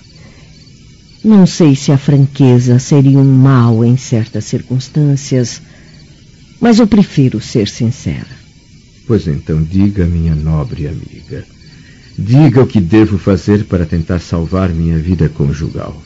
não 1.24 1.46
sei 1.46 1.74
se 1.74 1.90
a 1.92 1.96
franqueza 1.96 2.78
seria 2.78 3.18
um 3.18 3.24
mal 3.24 3.82
em 3.82 3.96
certas 3.96 4.44
circunstâncias, 4.44 5.62
mas 6.60 6.78
eu 6.78 6.86
prefiro 6.86 7.40
ser 7.40 7.68
sincera. 7.68 8.35
Pois 9.06 9.26
então 9.28 9.62
diga, 9.62 10.04
minha 10.04 10.34
nobre 10.34 10.88
amiga. 10.88 11.44
Diga 12.18 12.62
o 12.62 12.66
que 12.66 12.80
devo 12.80 13.18
fazer 13.18 13.64
para 13.64 13.86
tentar 13.86 14.20
salvar 14.20 14.70
minha 14.70 14.98
vida 14.98 15.28
conjugal. 15.28 16.02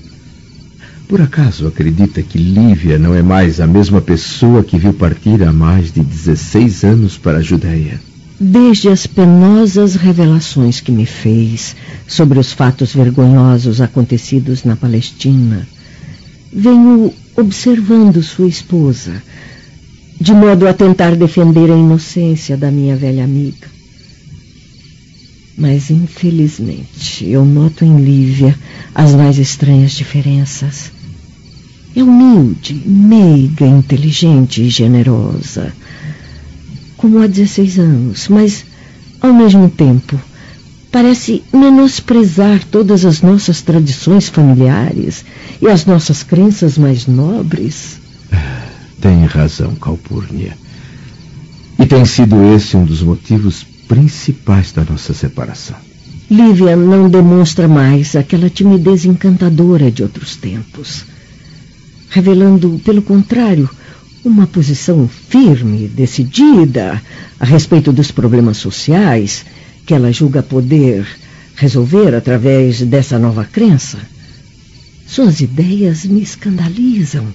Por 1.08 1.20
acaso 1.20 1.66
acredita 1.66 2.22
que 2.22 2.38
Lívia 2.38 2.98
não 2.98 3.14
é 3.14 3.22
mais 3.22 3.60
a 3.60 3.66
mesma 3.66 4.00
pessoa 4.00 4.62
que 4.62 4.78
viu 4.78 4.92
partir 4.92 5.42
há 5.42 5.52
mais 5.52 5.90
de 5.90 6.00
16 6.02 6.84
anos 6.84 7.18
para 7.18 7.38
a 7.38 7.42
Judéia? 7.42 8.00
Desde 8.38 8.88
as 8.88 9.06
penosas 9.06 9.96
revelações 9.96 10.80
que 10.80 10.92
me 10.92 11.06
fez 11.06 11.74
sobre 12.06 12.38
os 12.38 12.52
fatos 12.52 12.94
vergonhosos 12.94 13.80
acontecidos 13.80 14.64
na 14.64 14.76
Palestina, 14.76 15.66
venho 16.52 17.12
observando 17.36 18.22
sua 18.22 18.46
esposa, 18.46 19.22
de 20.20 20.34
modo 20.34 20.68
a 20.68 20.74
tentar 20.74 21.16
defender 21.16 21.70
a 21.70 21.76
inocência 21.76 22.54
da 22.54 22.70
minha 22.70 22.94
velha 22.94 23.24
amiga. 23.24 23.66
Mas, 25.56 25.90
infelizmente, 25.90 27.26
eu 27.26 27.44
noto 27.44 27.84
em 27.84 27.96
Lívia 27.96 28.56
as 28.94 29.14
mais 29.14 29.38
estranhas 29.38 29.92
diferenças. 29.92 30.92
É 31.96 32.02
humilde, 32.02 32.74
meiga, 32.86 33.66
inteligente 33.66 34.62
e 34.62 34.68
generosa, 34.68 35.72
como 36.96 37.18
há 37.18 37.26
16 37.26 37.78
anos, 37.78 38.28
mas, 38.28 38.64
ao 39.20 39.32
mesmo 39.32 39.68
tempo, 39.70 40.20
parece 40.92 41.42
menosprezar 41.52 42.62
todas 42.70 43.04
as 43.04 43.22
nossas 43.22 43.62
tradições 43.62 44.28
familiares 44.28 45.24
e 45.60 45.66
as 45.66 45.86
nossas 45.86 46.22
crenças 46.22 46.76
mais 46.76 47.06
nobres. 47.06 47.99
Tem 49.00 49.24
razão, 49.24 49.74
Calpurnia. 49.76 50.56
E 51.78 51.86
tem 51.86 52.04
sido 52.04 52.54
esse 52.54 52.76
um 52.76 52.84
dos 52.84 53.02
motivos 53.02 53.64
principais 53.88 54.72
da 54.72 54.84
nossa 54.84 55.14
separação. 55.14 55.76
Lívia 56.30 56.76
não 56.76 57.08
demonstra 57.08 57.66
mais 57.66 58.14
aquela 58.14 58.50
timidez 58.50 59.04
encantadora 59.04 59.90
de 59.90 60.02
outros 60.02 60.36
tempos, 60.36 61.04
revelando, 62.10 62.80
pelo 62.84 63.00
contrário, 63.00 63.68
uma 64.22 64.46
posição 64.46 65.08
firme, 65.08 65.88
decidida 65.88 67.02
a 67.40 67.44
respeito 67.44 67.90
dos 67.90 68.10
problemas 68.10 68.58
sociais 68.58 69.46
que 69.86 69.94
ela 69.94 70.12
julga 70.12 70.42
poder 70.42 71.06
resolver 71.56 72.14
através 72.14 72.82
dessa 72.82 73.18
nova 73.18 73.44
crença. 73.44 73.98
Suas 75.06 75.40
ideias 75.40 76.04
me 76.04 76.22
escandalizam 76.22 77.26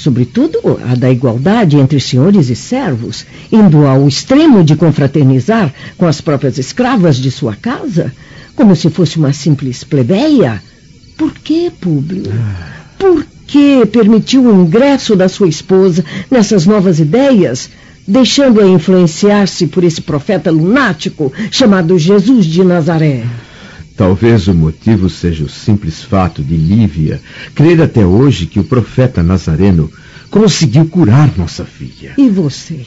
sobretudo 0.00 0.80
a 0.90 0.94
da 0.94 1.10
igualdade 1.10 1.76
entre 1.76 2.00
senhores 2.00 2.48
e 2.48 2.56
servos, 2.56 3.26
indo 3.52 3.86
ao 3.86 4.08
extremo 4.08 4.64
de 4.64 4.74
confraternizar 4.74 5.72
com 5.98 6.06
as 6.06 6.22
próprias 6.22 6.56
escravas 6.56 7.16
de 7.16 7.30
sua 7.30 7.54
casa, 7.54 8.10
como 8.56 8.74
se 8.74 8.88
fosse 8.88 9.18
uma 9.18 9.34
simples 9.34 9.84
plebeia. 9.84 10.62
Por 11.18 11.32
que, 11.34 11.70
Públio? 11.70 12.32
Por 12.98 13.26
que 13.46 13.84
permitiu 13.84 14.46
o 14.46 14.62
ingresso 14.62 15.14
da 15.14 15.28
sua 15.28 15.48
esposa 15.48 16.02
nessas 16.30 16.64
novas 16.64 16.98
ideias, 16.98 17.68
deixando-a 18.08 18.66
influenciar-se 18.66 19.66
por 19.66 19.84
esse 19.84 20.00
profeta 20.00 20.50
lunático 20.50 21.30
chamado 21.50 21.98
Jesus 21.98 22.46
de 22.46 22.64
Nazaré? 22.64 23.24
Talvez 24.00 24.48
o 24.48 24.54
motivo 24.54 25.10
seja 25.10 25.44
o 25.44 25.48
simples 25.50 26.02
fato 26.02 26.42
de 26.42 26.56
Lívia 26.56 27.20
crer 27.54 27.82
até 27.82 28.02
hoje 28.02 28.46
que 28.46 28.58
o 28.58 28.64
profeta 28.64 29.22
Nazareno 29.22 29.92
conseguiu 30.30 30.86
curar 30.86 31.36
nossa 31.36 31.66
filha. 31.66 32.14
E 32.16 32.30
você? 32.30 32.80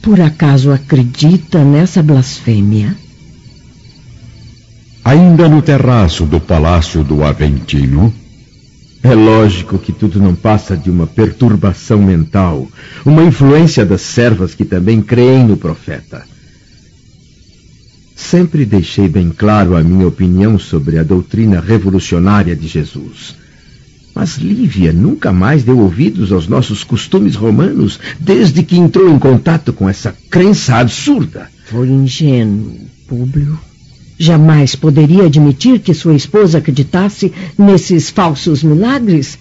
Por 0.00 0.20
acaso 0.20 0.70
acredita 0.70 1.64
nessa 1.64 2.00
blasfêmia? 2.00 2.96
Ainda 5.04 5.48
no 5.48 5.60
terraço 5.60 6.24
do 6.24 6.38
palácio 6.38 7.02
do 7.02 7.24
Aventino, 7.24 8.14
é 9.02 9.16
lógico 9.16 9.80
que 9.80 9.92
tudo 9.92 10.20
não 10.20 10.36
passa 10.36 10.76
de 10.76 10.92
uma 10.92 11.08
perturbação 11.08 12.00
mental, 12.00 12.68
uma 13.04 13.24
influência 13.24 13.84
das 13.84 14.02
servas 14.02 14.54
que 14.54 14.64
também 14.64 15.02
creem 15.02 15.44
no 15.44 15.56
profeta. 15.56 16.24
Sempre 18.14 18.64
deixei 18.64 19.08
bem 19.08 19.30
claro 19.30 19.76
a 19.76 19.82
minha 19.82 20.06
opinião 20.06 20.58
sobre 20.58 20.98
a 20.98 21.02
doutrina 21.02 21.60
revolucionária 21.60 22.54
de 22.54 22.68
Jesus. 22.68 23.34
Mas 24.14 24.36
Lívia 24.36 24.92
nunca 24.92 25.32
mais 25.32 25.64
deu 25.64 25.78
ouvidos 25.78 26.30
aos 26.30 26.46
nossos 26.46 26.84
costumes 26.84 27.34
romanos 27.34 27.98
desde 28.20 28.62
que 28.62 28.76
entrou 28.76 29.10
em 29.10 29.18
contato 29.18 29.72
com 29.72 29.88
essa 29.88 30.14
crença 30.30 30.76
absurda. 30.76 31.48
Foi 31.66 31.88
ingênuo, 31.88 32.76
Públio. 33.08 33.58
Jamais 34.16 34.76
poderia 34.76 35.24
admitir 35.24 35.80
que 35.80 35.92
sua 35.92 36.14
esposa 36.14 36.58
acreditasse 36.58 37.32
nesses 37.58 38.10
falsos 38.10 38.62
milagres 38.62 39.36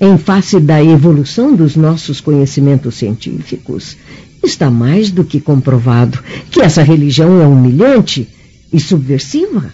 em 0.00 0.18
face 0.18 0.58
da 0.58 0.82
evolução 0.82 1.54
dos 1.54 1.76
nossos 1.76 2.20
conhecimentos 2.20 2.96
científicos 2.96 3.96
está 4.42 4.70
mais 4.70 5.10
do 5.10 5.24
que 5.24 5.40
comprovado 5.40 6.18
que 6.50 6.60
essa 6.60 6.82
religião 6.82 7.40
é 7.40 7.46
humilhante 7.46 8.28
e 8.72 8.80
subversiva. 8.80 9.72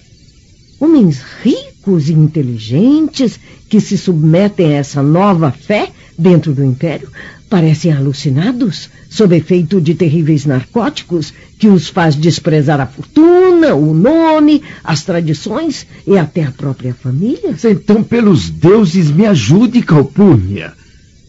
Homens 0.80 1.20
ricos 1.42 2.08
e 2.08 2.12
inteligentes 2.12 3.38
que 3.68 3.80
se 3.80 3.96
submetem 3.96 4.74
a 4.74 4.78
essa 4.78 5.02
nova 5.02 5.50
fé 5.50 5.90
dentro 6.18 6.52
do 6.52 6.64
império 6.64 7.08
parecem 7.48 7.92
alucinados 7.92 8.90
sob 9.08 9.36
efeito 9.36 9.80
de 9.80 9.94
terríveis 9.94 10.44
narcóticos 10.44 11.32
que 11.58 11.68
os 11.68 11.88
faz 11.88 12.16
desprezar 12.16 12.80
a 12.80 12.86
fortuna, 12.86 13.74
o 13.74 13.94
nome, 13.94 14.60
as 14.82 15.02
tradições 15.02 15.86
e 16.06 16.18
até 16.18 16.42
a 16.42 16.50
própria 16.50 16.92
família. 16.94 17.54
Então, 17.64 18.02
pelos 18.02 18.50
deuses, 18.50 19.10
me 19.10 19.24
ajude, 19.26 19.82
Calpurnia. 19.82 20.72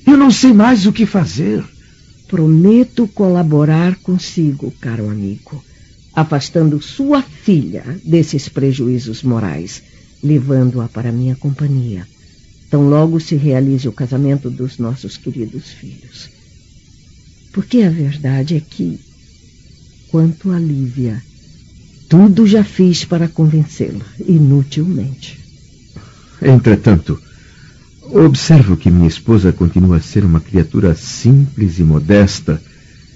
Eu 0.05 0.17
não 0.17 0.31
sei 0.31 0.51
mais 0.51 0.85
o 0.87 0.91
que 0.91 1.05
fazer. 1.05 1.63
Prometo 2.35 3.07
colaborar 3.07 3.95
consigo, 4.01 4.69
caro 4.81 5.09
amigo, 5.09 5.63
afastando 6.13 6.81
sua 6.81 7.21
filha 7.21 7.97
desses 8.03 8.49
prejuízos 8.49 9.23
morais, 9.23 9.81
levando-a 10.21 10.89
para 10.89 11.13
minha 11.13 11.37
companhia. 11.37 12.05
Tão 12.69 12.89
logo 12.89 13.21
se 13.21 13.37
realize 13.37 13.87
o 13.87 13.93
casamento 13.93 14.49
dos 14.49 14.77
nossos 14.77 15.15
queridos 15.15 15.69
filhos. 15.69 16.29
Porque 17.53 17.83
a 17.83 17.89
verdade 17.89 18.57
é 18.57 18.59
que, 18.59 18.99
quanto 20.09 20.51
a 20.51 20.59
Lívia, 20.59 21.23
tudo 22.09 22.45
já 22.45 22.65
fiz 22.65 23.05
para 23.05 23.29
convencê-la, 23.29 24.05
inutilmente. 24.27 25.39
Entretanto, 26.41 27.17
observo 28.11 28.77
que 28.77 28.89
minha 28.89 29.07
esposa 29.07 29.51
continua 29.51 29.97
a 29.97 30.01
ser 30.01 30.23
uma 30.23 30.39
criatura 30.39 30.95
simples 30.95 31.79
e 31.79 31.83
modesta, 31.83 32.61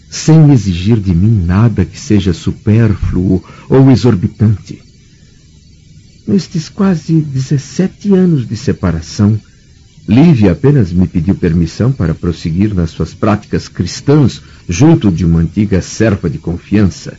sem 0.10 0.52
exigir 0.52 1.00
de 1.00 1.14
mim 1.14 1.44
nada 1.46 1.86
que 1.86 2.00
seja 2.00 2.34
supérfluo 2.34 3.44
ou 3.70 3.92
exorbitante. 3.92 4.82
Nestes 6.28 6.70
quase 6.70 7.14
17 7.22 8.14
anos 8.14 8.48
de 8.48 8.56
separação, 8.56 9.40
Lívia 10.08 10.54
apenas 10.54 10.92
me 10.92 11.08
pediu 11.08 11.36
permissão 11.36 11.92
para 11.92 12.16
prosseguir 12.16 12.74
nas 12.74 12.90
suas 12.90 13.14
práticas 13.14 13.68
cristãs 13.68 14.42
junto 14.68 15.12
de 15.12 15.24
uma 15.24 15.40
antiga 15.40 15.82
serva 15.82 16.28
de 16.28 16.40
confiança, 16.40 17.16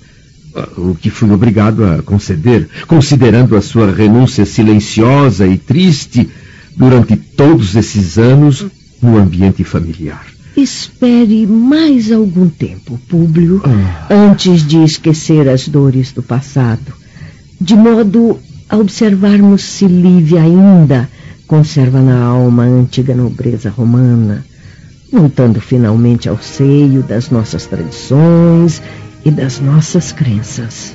o 0.77 0.95
que 0.95 1.11
fui 1.11 1.31
obrigado 1.31 1.85
a 1.85 2.03
conceder, 2.03 2.69
considerando 2.89 3.57
a 3.57 3.63
sua 3.63 3.93
renúncia 3.93 4.45
silenciosa 4.45 5.47
e 5.47 5.57
triste 5.57 6.29
durante 6.77 7.17
todos 7.17 7.75
esses 7.75 8.19
anos 8.19 8.67
no 9.01 9.17
ambiente 9.17 9.65
familiar. 9.65 10.25
Espere 10.57 11.47
mais 11.47 12.11
algum 12.11 12.49
tempo, 12.49 12.99
Públio, 13.09 13.63
ah. 13.65 14.07
antes 14.11 14.67
de 14.67 14.83
esquecer 14.83 15.49
as 15.49 15.69
dores 15.69 16.13
do 16.13 16.23
passado, 16.23 16.93
de 17.61 17.75
modo 17.75 18.39
a 18.69 18.77
observarmos 18.77 19.63
se 19.63 19.87
Lívia 19.87 20.43
ainda 20.43 21.09
conserva 21.47 22.01
na 22.01 22.23
alma 22.23 22.65
a 22.65 22.69
antiga 22.69 23.15
nobreza 23.15 23.71
romana, 23.71 24.45
voltando 25.13 25.61
finalmente 25.61 26.29
ao 26.29 26.39
seio 26.39 27.03
das 27.03 27.31
nossas 27.31 27.67
tradições 27.67 28.81
e 29.25 29.31
das 29.31 29.59
nossas 29.59 30.13
crenças. 30.13 30.95